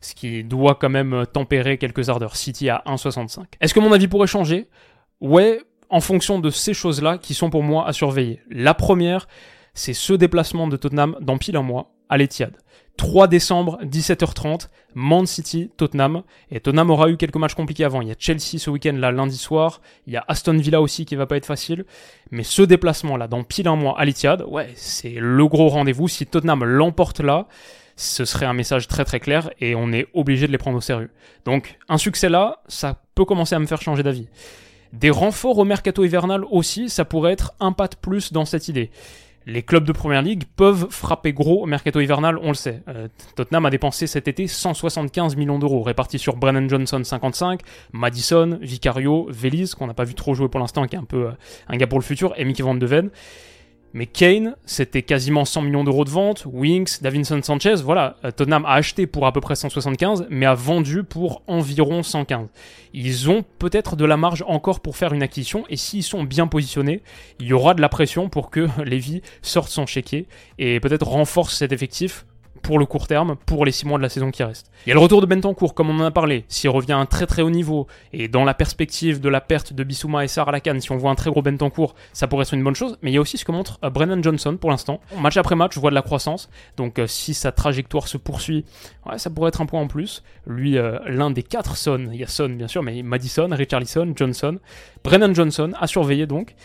Ce 0.01 0.15
qui 0.15 0.43
doit 0.43 0.75
quand 0.75 0.89
même 0.89 1.25
tempérer 1.31 1.77
quelques 1.77 2.09
ardeurs. 2.09 2.35
City 2.35 2.69
à 2.69 2.83
1,65. 2.87 3.43
Est-ce 3.61 3.73
que 3.73 3.79
mon 3.79 3.91
avis 3.91 4.07
pourrait 4.07 4.27
changer? 4.27 4.67
Ouais, 5.21 5.61
en 5.89 6.01
fonction 6.01 6.39
de 6.39 6.49
ces 6.49 6.73
choses-là 6.73 7.17
qui 7.19 7.33
sont 7.33 7.49
pour 7.49 7.63
moi 7.63 7.87
à 7.87 7.93
surveiller. 7.93 8.41
La 8.49 8.73
première, 8.73 9.27
c'est 9.73 9.93
ce 9.93 10.13
déplacement 10.13 10.67
de 10.67 10.77
Tottenham 10.77 11.15
dans 11.21 11.37
pile 11.37 11.57
un 11.57 11.61
mois 11.61 11.91
à 12.09 12.17
l'Etihad. 12.17 12.57
3 12.97 13.27
décembre, 13.27 13.77
17h30, 13.83 14.69
Man 14.93 15.25
City, 15.25 15.69
Tottenham. 15.77 16.23
Et 16.51 16.59
Tottenham 16.59 16.89
aura 16.89 17.09
eu 17.09 17.17
quelques 17.17 17.35
matchs 17.35 17.53
compliqués 17.53 17.83
avant. 17.83 18.01
Il 18.01 18.07
y 18.07 18.11
a 18.11 18.15
Chelsea 18.17 18.57
ce 18.57 18.69
week-end, 18.69 18.93
là, 18.93 19.11
lundi 19.11 19.37
soir. 19.37 19.81
Il 20.07 20.13
y 20.13 20.17
a 20.17 20.23
Aston 20.27 20.57
Villa 20.57 20.81
aussi 20.81 21.05
qui 21.05 21.15
va 21.15 21.25
pas 21.25 21.37
être 21.37 21.45
facile. 21.45 21.85
Mais 22.31 22.43
ce 22.43 22.61
déplacement-là, 22.61 23.27
dans 23.27 23.43
pile 23.43 23.67
un 23.67 23.75
mois 23.75 23.99
à 23.99 24.05
l'Etihad, 24.05 24.43
ouais, 24.47 24.71
c'est 24.75 25.15
le 25.17 25.47
gros 25.47 25.67
rendez-vous. 25.67 26.07
Si 26.07 26.25
Tottenham 26.25 26.63
l'emporte 26.63 27.19
là, 27.19 27.47
ce 27.95 28.25
serait 28.25 28.45
un 28.45 28.53
message 28.53 28.87
très 28.87 29.05
très 29.05 29.19
clair 29.19 29.49
et 29.59 29.75
on 29.75 29.91
est 29.91 30.07
obligé 30.13 30.47
de 30.47 30.51
les 30.51 30.57
prendre 30.57 30.77
au 30.77 30.81
sérieux. 30.81 31.09
Donc, 31.45 31.77
un 31.87 31.97
succès 31.97 32.29
là, 32.29 32.61
ça 32.67 33.01
peut 33.15 33.25
commencer 33.25 33.55
à 33.55 33.59
me 33.59 33.65
faire 33.65 33.81
changer 33.81 34.03
d'avis. 34.03 34.27
Des 34.93 35.09
renforts 35.09 35.57
au 35.57 35.65
mercato 35.65 36.03
hivernal 36.03 36.43
aussi, 36.49 36.89
ça 36.89 37.05
pourrait 37.05 37.33
être 37.33 37.53
un 37.59 37.71
pas 37.71 37.87
de 37.87 37.95
plus 37.95 38.31
dans 38.31 38.45
cette 38.45 38.67
idée. 38.67 38.91
Les 39.47 39.61
clubs 39.61 39.83
de 39.83 39.91
première 39.91 40.23
ligue 40.23 40.43
peuvent 40.55 40.87
frapper 40.89 41.31
gros 41.31 41.67
mercato 41.67 41.99
hivernal, 41.99 42.39
on 42.41 42.47
le 42.47 42.55
sait. 42.55 42.81
Euh, 42.87 43.07
Tottenham 43.35 43.65
a 43.67 43.69
dépensé 43.69 44.07
cet 44.07 44.27
été 44.27 44.47
175 44.47 45.35
millions 45.35 45.59
d'euros, 45.59 45.83
répartis 45.83 46.17
sur 46.17 46.35
Brennan 46.35 46.67
Johnson 46.67 47.03
55, 47.03 47.61
Madison, 47.93 48.57
Vicario, 48.59 49.27
Veliz, 49.29 49.75
qu'on 49.75 49.85
n'a 49.85 49.93
pas 49.93 50.03
vu 50.03 50.15
trop 50.15 50.33
jouer 50.33 50.49
pour 50.49 50.59
l'instant, 50.59 50.87
qui 50.87 50.95
est 50.95 50.99
un 50.99 51.03
peu 51.03 51.27
euh, 51.27 51.31
un 51.67 51.77
gars 51.77 51.85
pour 51.85 51.99
le 51.99 52.03
futur, 52.03 52.33
et 52.37 52.43
Mickey 52.43 52.63
Van 52.63 52.73
de 52.73 52.85
Ven. 52.87 53.11
Mais 53.95 54.07
Kane, 54.07 54.57
c'était 54.65 55.03
quasiment 55.03 55.45
100 55.45 55.61
millions 55.61 55.85
d'euros 55.85 56.03
de 56.03 56.09
vente. 56.09 56.43
Winks, 56.45 57.01
Davinson 57.01 57.41
Sanchez, 57.41 57.75
voilà, 57.75 58.17
euh, 58.25 58.31
Tottenham 58.31 58.65
a 58.65 58.73
acheté 58.73 59.07
pour 59.07 59.25
à 59.25 59.31
peu 59.31 59.39
près 59.39 59.55
175, 59.55 60.27
mais 60.29 60.45
a 60.45 60.53
vendu 60.53 61.03
pour 61.03 61.43
environ 61.47 62.03
115. 62.03 62.49
Ils 62.93 63.29
ont 63.29 63.45
peut-être 63.57 63.95
de 63.95 64.03
la 64.03 64.17
marge 64.17 64.43
encore 64.49 64.81
pour 64.81 64.97
faire 64.97 65.13
une 65.13 65.23
acquisition, 65.23 65.63
et 65.69 65.77
s'ils 65.77 66.03
sont 66.03 66.25
bien 66.25 66.47
positionnés, 66.47 67.03
il 67.39 67.47
y 67.47 67.53
aura 67.53 67.73
de 67.73 67.79
la 67.79 67.87
pression 67.87 68.27
pour 68.27 68.49
que 68.49 68.67
Levy 68.83 69.21
sorte 69.41 69.69
son 69.69 69.85
chéquier 69.85 70.27
et 70.59 70.81
peut-être 70.81 71.07
renforce 71.07 71.55
cet 71.55 71.71
effectif 71.71 72.25
pour 72.65 72.79
le 72.79 72.87
court 72.87 73.05
terme, 73.05 73.35
pour 73.45 73.63
les 73.63 73.71
6 73.71 73.85
mois 73.85 73.99
de 73.99 74.03
la 74.03 74.09
saison 74.09 74.31
qui 74.31 74.41
reste. 74.41 74.71
Il 74.85 74.89
y 74.89 74.91
a 74.91 74.95
le 74.95 74.99
retour 74.99 75.21
de 75.21 75.27
Bentancourt, 75.27 75.75
comme 75.75 75.91
on 75.91 75.99
en 75.99 76.05
a 76.05 76.09
parlé. 76.09 76.45
S'il 76.47 76.71
revient 76.71 76.93
à 76.93 76.97
un 76.97 77.05
très 77.05 77.27
très 77.27 77.43
haut 77.43 77.51
niveau, 77.51 77.85
et 78.11 78.27
dans 78.27 78.43
la 78.43 78.55
perspective 78.55 79.21
de 79.21 79.29
la 79.29 79.39
perte 79.39 79.73
de 79.73 79.83
Bissouma 79.83 80.23
et 80.23 80.27
Sarr 80.27 80.49
à 80.49 80.51
la 80.51 80.59
canne, 80.59 80.81
si 80.81 80.91
on 80.91 80.97
voit 80.97 81.11
un 81.11 81.15
très 81.15 81.29
gros 81.29 81.43
Bentancourt, 81.43 81.93
ça 82.11 82.27
pourrait 82.27 82.41
être 82.41 82.55
une 82.55 82.63
bonne 82.63 82.73
chose. 82.75 82.97
Mais 83.03 83.11
il 83.11 83.13
y 83.13 83.17
a 83.17 83.21
aussi 83.21 83.37
ce 83.37 83.45
que 83.45 83.51
montre 83.51 83.77
euh, 83.83 83.91
Brennan 83.91 84.23
Johnson 84.23 84.57
pour 84.59 84.71
l'instant. 84.71 84.99
Match 85.19 85.37
après 85.37 85.55
match, 85.55 85.75
je 85.75 85.79
vois 85.79 85.91
de 85.91 85.95
la 85.95 86.01
croissance. 86.01 86.49
Donc 86.75 86.97
euh, 86.97 87.05
si 87.05 87.35
sa 87.35 87.51
trajectoire 87.51 88.07
se 88.07 88.17
poursuit, 88.17 88.65
ça 89.17 89.29
pourrait 89.29 89.49
être 89.49 89.61
un 89.61 89.67
point 89.67 89.81
en 89.81 89.87
plus. 89.87 90.23
Lui, 90.47 90.79
euh, 90.79 90.97
l'un 91.05 91.29
des 91.29 91.43
quatre 91.43 91.77
Son, 91.77 92.09
il 92.11 92.19
y 92.19 92.23
a 92.23 92.27
Son 92.27 92.49
bien 92.49 92.67
sûr, 92.67 92.81
mais 92.81 93.03
Madison, 93.03 93.47
Richarlison, 93.51 94.13
Johnson. 94.15 94.57
Brennan 95.03 95.35
Johnson 95.35 95.71
à 95.79 95.85
surveiller 95.85 96.25
donc. 96.25 96.55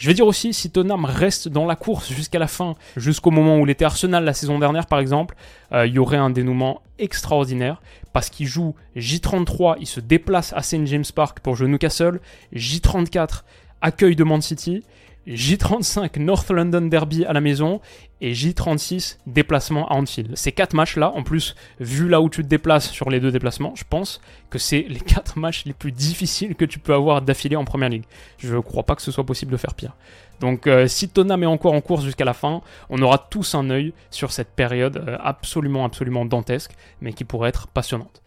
Je 0.00 0.06
vais 0.06 0.14
dire 0.14 0.26
aussi, 0.26 0.54
si 0.54 0.70
Tottenham 0.70 1.04
reste 1.04 1.48
dans 1.48 1.66
la 1.66 1.76
course 1.76 2.10
jusqu'à 2.10 2.38
la 2.38 2.46
fin, 2.46 2.74
jusqu'au 2.96 3.30
moment 3.30 3.58
où 3.58 3.66
il 3.66 3.70
était 3.70 3.84
Arsenal 3.84 4.24
la 4.24 4.32
saison 4.32 4.58
dernière 4.58 4.86
par 4.86 4.98
exemple, 4.98 5.36
euh, 5.72 5.86
il 5.86 5.94
y 5.94 5.98
aurait 5.98 6.16
un 6.16 6.30
dénouement 6.30 6.82
extraordinaire 6.98 7.80
parce 8.12 8.30
qu'il 8.30 8.46
joue 8.46 8.74
J33, 8.96 9.76
il 9.80 9.86
se 9.86 10.00
déplace 10.00 10.52
à 10.52 10.62
St 10.62 10.86
James 10.86 11.04
Park 11.14 11.40
pour 11.40 11.56
jouer 11.56 11.68
Newcastle, 11.68 12.20
J34 12.54 13.42
accueil 13.80 14.16
de 14.16 14.24
Man 14.24 14.42
City, 14.42 14.82
J35 15.28 16.18
North 16.18 16.50
London 16.50 16.82
Derby 16.82 17.24
à 17.24 17.32
la 17.32 17.40
maison 17.40 17.80
et 18.20 18.32
J36 18.32 19.18
déplacement 19.26 19.88
à 19.88 19.94
Anfield. 19.94 20.36
Ces 20.36 20.52
quatre 20.52 20.74
matchs-là, 20.74 21.12
en 21.14 21.22
plus, 21.22 21.54
vu 21.78 22.08
là 22.08 22.20
où 22.20 22.28
tu 22.28 22.42
te 22.42 22.48
déplaces 22.48 22.90
sur 22.90 23.10
les 23.10 23.20
deux 23.20 23.30
déplacements, 23.30 23.74
je 23.76 23.84
pense 23.88 24.20
que 24.48 24.58
c'est 24.58 24.86
les 24.88 25.00
quatre 25.00 25.38
matchs 25.38 25.64
les 25.66 25.72
plus 25.72 25.92
difficiles 25.92 26.54
que 26.54 26.64
tu 26.64 26.78
peux 26.78 26.94
avoir 26.94 27.22
d'affilée 27.22 27.56
en 27.56 27.64
Première 27.64 27.90
Ligue. 27.90 28.04
Je 28.38 28.54
ne 28.54 28.60
crois 28.60 28.82
pas 28.82 28.96
que 28.96 29.02
ce 29.02 29.12
soit 29.12 29.24
possible 29.24 29.52
de 29.52 29.56
faire 29.56 29.74
pire. 29.74 29.94
Donc 30.40 30.66
euh, 30.66 30.88
si 30.88 31.08
Tottenham 31.08 31.42
est 31.42 31.46
encore 31.46 31.74
en 31.74 31.80
course 31.80 32.02
jusqu'à 32.02 32.24
la 32.24 32.32
fin, 32.32 32.62
on 32.88 33.00
aura 33.02 33.18
tous 33.18 33.54
un 33.54 33.68
œil 33.70 33.92
sur 34.10 34.32
cette 34.32 34.50
période 34.50 34.96
euh, 34.96 35.16
absolument, 35.20 35.84
absolument 35.84 36.24
dantesque, 36.24 36.72
mais 37.00 37.12
qui 37.12 37.24
pourrait 37.24 37.50
être 37.50 37.68
passionnante. 37.68 38.22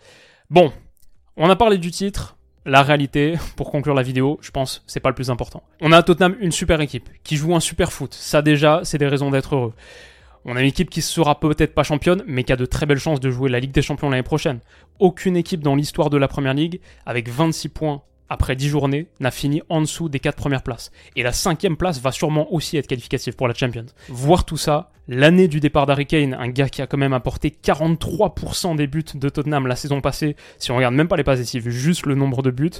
Bon, 0.49 0.71
on 1.35 1.49
a 1.49 1.55
parlé 1.55 1.79
du 1.79 1.89
titre, 1.89 2.37
la 2.65 2.83
réalité, 2.83 3.35
pour 3.55 3.71
conclure 3.71 3.95
la 3.95 4.03
vidéo, 4.03 4.37
je 4.41 4.51
pense, 4.51 4.83
c'est 4.85 4.99
pas 4.99 5.09
le 5.09 5.15
plus 5.15 5.31
important. 5.31 5.63
On 5.81 5.91
a 5.91 5.97
à 5.97 6.03
Tottenham 6.03 6.35
une 6.39 6.51
super 6.51 6.79
équipe, 6.81 7.09
qui 7.23 7.35
joue 7.35 7.55
un 7.55 7.59
super 7.59 7.91
foot. 7.91 8.13
Ça 8.13 8.41
déjà, 8.41 8.81
c'est 8.83 8.99
des 8.99 9.07
raisons 9.07 9.31
d'être 9.31 9.55
heureux. 9.55 9.73
On 10.45 10.55
a 10.55 10.61
une 10.61 10.67
équipe 10.67 10.89
qui 10.89 11.01
sera 11.01 11.39
peut-être 11.39 11.73
pas 11.73 11.83
championne, 11.83 12.21
mais 12.27 12.43
qui 12.43 12.51
a 12.51 12.57
de 12.57 12.65
très 12.65 12.85
belles 12.85 12.99
chances 12.99 13.21
de 13.21 13.31
jouer 13.31 13.49
la 13.49 13.59
Ligue 13.59 13.71
des 13.71 13.81
Champions 13.81 14.09
l'année 14.09 14.23
prochaine. 14.23 14.59
Aucune 14.99 15.37
équipe 15.37 15.61
dans 15.61 15.75
l'histoire 15.75 16.09
de 16.09 16.17
la 16.17 16.27
Première 16.27 16.53
Ligue, 16.53 16.81
avec 17.05 17.29
26 17.29 17.69
points 17.69 18.01
après 18.33 18.55
10 18.55 18.67
journées, 18.67 19.05
n'a 19.19 19.29
fini 19.29 19.61
en 19.69 19.79
dessous 19.81 20.09
des 20.09 20.19
4 20.19 20.35
premières 20.35 20.63
places. 20.63 20.91
Et 21.15 21.21
la 21.21 21.31
cinquième 21.31 21.77
place 21.77 22.01
va 22.01 22.11
sûrement 22.11 22.51
aussi 22.51 22.77
être 22.77 22.87
qualificative 22.87 23.35
pour 23.35 23.47
la 23.47 23.53
Champions. 23.53 23.85
Voir 24.09 24.43
tout 24.43 24.57
ça, 24.57 24.89
l'année 25.07 25.47
du 25.47 25.59
départ 25.59 25.85
d'Harry 25.85 26.07
Kane, 26.07 26.33
un 26.33 26.47
gars 26.47 26.67
qui 26.67 26.81
a 26.81 26.87
quand 26.87 26.97
même 26.97 27.13
apporté 27.13 27.55
43% 27.63 28.75
des 28.75 28.87
buts 28.87 29.05
de 29.13 29.29
Tottenham 29.29 29.67
la 29.67 29.75
saison 29.75 30.01
passée, 30.01 30.35
si 30.57 30.71
on 30.71 30.75
regarde 30.75 30.95
même 30.95 31.07
pas 31.07 31.15
les 31.15 31.23
passes 31.23 31.37
décisives, 31.37 31.69
juste 31.69 32.07
le 32.07 32.15
nombre 32.15 32.41
de 32.41 32.49
buts, 32.49 32.71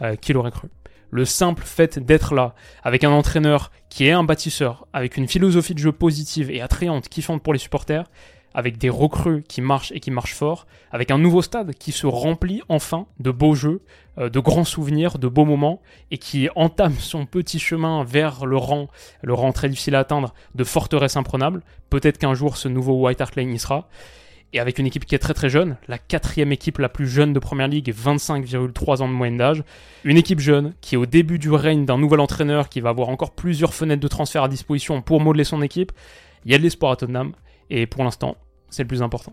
euh, 0.00 0.16
qui 0.16 0.32
l'aurait 0.32 0.50
cru? 0.50 0.68
Le 1.10 1.26
simple 1.26 1.64
fait 1.64 1.98
d'être 1.98 2.34
là, 2.34 2.54
avec 2.82 3.04
un 3.04 3.10
entraîneur 3.10 3.72
qui 3.90 4.06
est 4.06 4.12
un 4.12 4.24
bâtisseur, 4.24 4.86
avec 4.94 5.18
une 5.18 5.28
philosophie 5.28 5.74
de 5.74 5.80
jeu 5.80 5.92
positive 5.92 6.50
et 6.50 6.62
attrayante, 6.62 7.10
kiffante 7.10 7.42
pour 7.42 7.52
les 7.52 7.58
supporters, 7.58 8.06
avec 8.54 8.78
des 8.78 8.88
recrues 8.88 9.42
qui 9.46 9.60
marchent 9.60 9.92
et 9.92 10.00
qui 10.00 10.10
marchent 10.10 10.34
fort, 10.34 10.66
avec 10.92 11.10
un 11.10 11.18
nouveau 11.18 11.42
stade 11.42 11.74
qui 11.74 11.92
se 11.92 12.06
remplit 12.06 12.62
enfin 12.68 13.06
de 13.18 13.30
beaux 13.32 13.54
jeux, 13.54 13.82
euh, 14.18 14.30
de 14.30 14.38
grands 14.38 14.64
souvenirs, 14.64 15.18
de 15.18 15.26
beaux 15.26 15.44
moments, 15.44 15.82
et 16.12 16.18
qui 16.18 16.48
entame 16.54 16.94
son 16.98 17.26
petit 17.26 17.58
chemin 17.58 18.04
vers 18.04 18.46
le 18.46 18.56
rang, 18.56 18.88
le 19.22 19.34
rang 19.34 19.52
très 19.52 19.68
difficile 19.68 19.96
à 19.96 20.00
atteindre, 20.00 20.32
de 20.54 20.64
forteresse 20.64 21.16
imprenable. 21.16 21.62
Peut-être 21.90 22.18
qu'un 22.18 22.34
jour 22.34 22.56
ce 22.56 22.68
nouveau 22.68 22.94
White 23.02 23.20
Hart 23.20 23.34
Lane 23.36 23.52
y 23.52 23.58
sera. 23.58 23.88
Et 24.52 24.60
avec 24.60 24.78
une 24.78 24.86
équipe 24.86 25.04
qui 25.04 25.16
est 25.16 25.18
très 25.18 25.34
très 25.34 25.50
jeune, 25.50 25.76
la 25.88 25.98
quatrième 25.98 26.52
équipe 26.52 26.78
la 26.78 26.88
plus 26.88 27.08
jeune 27.08 27.32
de 27.32 27.40
Première 27.40 27.66
Ligue, 27.66 27.92
25,3 27.92 29.02
ans 29.02 29.08
de 29.08 29.12
moyenne 29.12 29.36
d'âge. 29.36 29.64
Une 30.04 30.16
équipe 30.16 30.38
jeune 30.38 30.74
qui 30.80 30.94
est 30.94 30.98
au 30.98 31.06
début 31.06 31.40
du 31.40 31.50
règne 31.50 31.84
d'un 31.84 31.98
nouvel 31.98 32.20
entraîneur 32.20 32.68
qui 32.68 32.80
va 32.80 32.90
avoir 32.90 33.08
encore 33.08 33.32
plusieurs 33.32 33.74
fenêtres 33.74 34.00
de 34.00 34.06
transfert 34.06 34.44
à 34.44 34.48
disposition 34.48 35.02
pour 35.02 35.20
modeler 35.20 35.42
son 35.42 35.60
équipe. 35.60 35.90
Il 36.44 36.52
y 36.52 36.54
a 36.54 36.58
de 36.58 36.62
l'espoir 36.62 36.92
à 36.92 36.96
Tottenham, 36.96 37.32
et 37.70 37.86
pour 37.86 38.04
l'instant, 38.04 38.36
c'est 38.70 38.82
le 38.82 38.88
plus 38.88 39.02
important. 39.02 39.32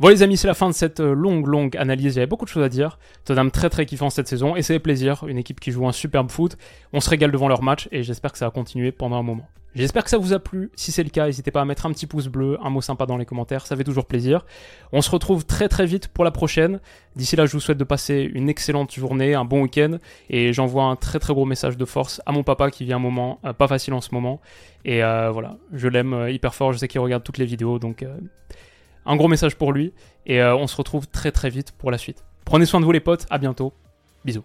Bon 0.00 0.08
les 0.08 0.22
amis, 0.24 0.36
c'est 0.36 0.48
la 0.48 0.54
fin 0.54 0.68
de 0.68 0.74
cette 0.74 0.98
euh, 0.98 1.14
longue 1.14 1.46
longue 1.46 1.76
analyse, 1.76 2.14
il 2.14 2.16
y 2.16 2.18
avait 2.18 2.26
beaucoup 2.26 2.44
de 2.44 2.50
choses 2.50 2.64
à 2.64 2.68
dire. 2.68 2.98
Tottenham 3.24 3.52
très 3.52 3.70
très 3.70 3.86
kiffant 3.86 4.10
cette 4.10 4.26
saison 4.26 4.56
et 4.56 4.62
c'est 4.62 4.80
plaisir, 4.80 5.24
une 5.28 5.38
équipe 5.38 5.60
qui 5.60 5.70
joue 5.70 5.86
un 5.86 5.92
superbe 5.92 6.30
foot. 6.30 6.56
On 6.92 7.00
se 7.00 7.08
régale 7.08 7.30
devant 7.30 7.46
leur 7.46 7.62
match 7.62 7.88
et 7.92 8.02
j'espère 8.02 8.32
que 8.32 8.38
ça 8.38 8.46
va 8.46 8.50
continuer 8.50 8.90
pendant 8.90 9.16
un 9.16 9.22
moment. 9.22 9.46
J'espère 9.74 10.04
que 10.04 10.10
ça 10.10 10.18
vous 10.18 10.32
a 10.32 10.38
plu. 10.38 10.70
Si 10.76 10.92
c'est 10.92 11.02
le 11.02 11.10
cas, 11.10 11.26
n'hésitez 11.26 11.50
pas 11.50 11.60
à 11.60 11.64
mettre 11.64 11.86
un 11.86 11.92
petit 11.92 12.06
pouce 12.06 12.28
bleu, 12.28 12.58
un 12.62 12.70
mot 12.70 12.80
sympa 12.80 13.06
dans 13.06 13.16
les 13.16 13.24
commentaires, 13.24 13.66
ça 13.66 13.76
fait 13.76 13.84
toujours 13.84 14.06
plaisir. 14.06 14.44
On 14.92 15.02
se 15.02 15.10
retrouve 15.10 15.44
très 15.44 15.68
très 15.68 15.86
vite 15.86 16.08
pour 16.08 16.24
la 16.24 16.30
prochaine. 16.30 16.80
D'ici 17.16 17.34
là, 17.36 17.46
je 17.46 17.52
vous 17.52 17.60
souhaite 17.60 17.78
de 17.78 17.84
passer 17.84 18.30
une 18.34 18.48
excellente 18.48 18.94
journée, 18.94 19.34
un 19.34 19.44
bon 19.44 19.62
week-end 19.62 19.98
et 20.30 20.52
j'envoie 20.52 20.84
un 20.84 20.96
très 20.96 21.18
très 21.18 21.34
gros 21.34 21.44
message 21.44 21.76
de 21.76 21.84
force 21.84 22.22
à 22.26 22.32
mon 22.32 22.42
papa 22.42 22.70
qui 22.70 22.84
vit 22.84 22.92
un 22.92 22.98
moment 22.98 23.40
euh, 23.44 23.52
pas 23.52 23.68
facile 23.68 23.94
en 23.94 24.00
ce 24.00 24.10
moment. 24.12 24.40
Et 24.84 25.02
euh, 25.02 25.30
voilà, 25.30 25.56
je 25.72 25.88
l'aime 25.88 26.26
hyper 26.28 26.54
fort, 26.54 26.72
je 26.72 26.78
sais 26.78 26.88
qu'il 26.88 27.00
regarde 27.00 27.24
toutes 27.24 27.38
les 27.38 27.46
vidéos 27.46 27.78
donc 27.78 28.04
un 29.06 29.16
gros 29.16 29.28
message 29.28 29.56
pour 29.56 29.72
lui. 29.72 29.92
Et 30.26 30.40
euh, 30.40 30.56
on 30.56 30.66
se 30.66 30.76
retrouve 30.76 31.06
très 31.08 31.32
très 31.32 31.50
vite 31.50 31.72
pour 31.72 31.90
la 31.90 31.98
suite. 31.98 32.24
Prenez 32.44 32.66
soin 32.66 32.80
de 32.80 32.84
vous 32.84 32.92
les 32.92 33.00
potes, 33.00 33.26
à 33.30 33.38
bientôt. 33.38 33.72
Bisous. 34.24 34.44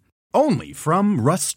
Only 0.33 0.71
from 0.71 1.19
Rust 1.19 1.49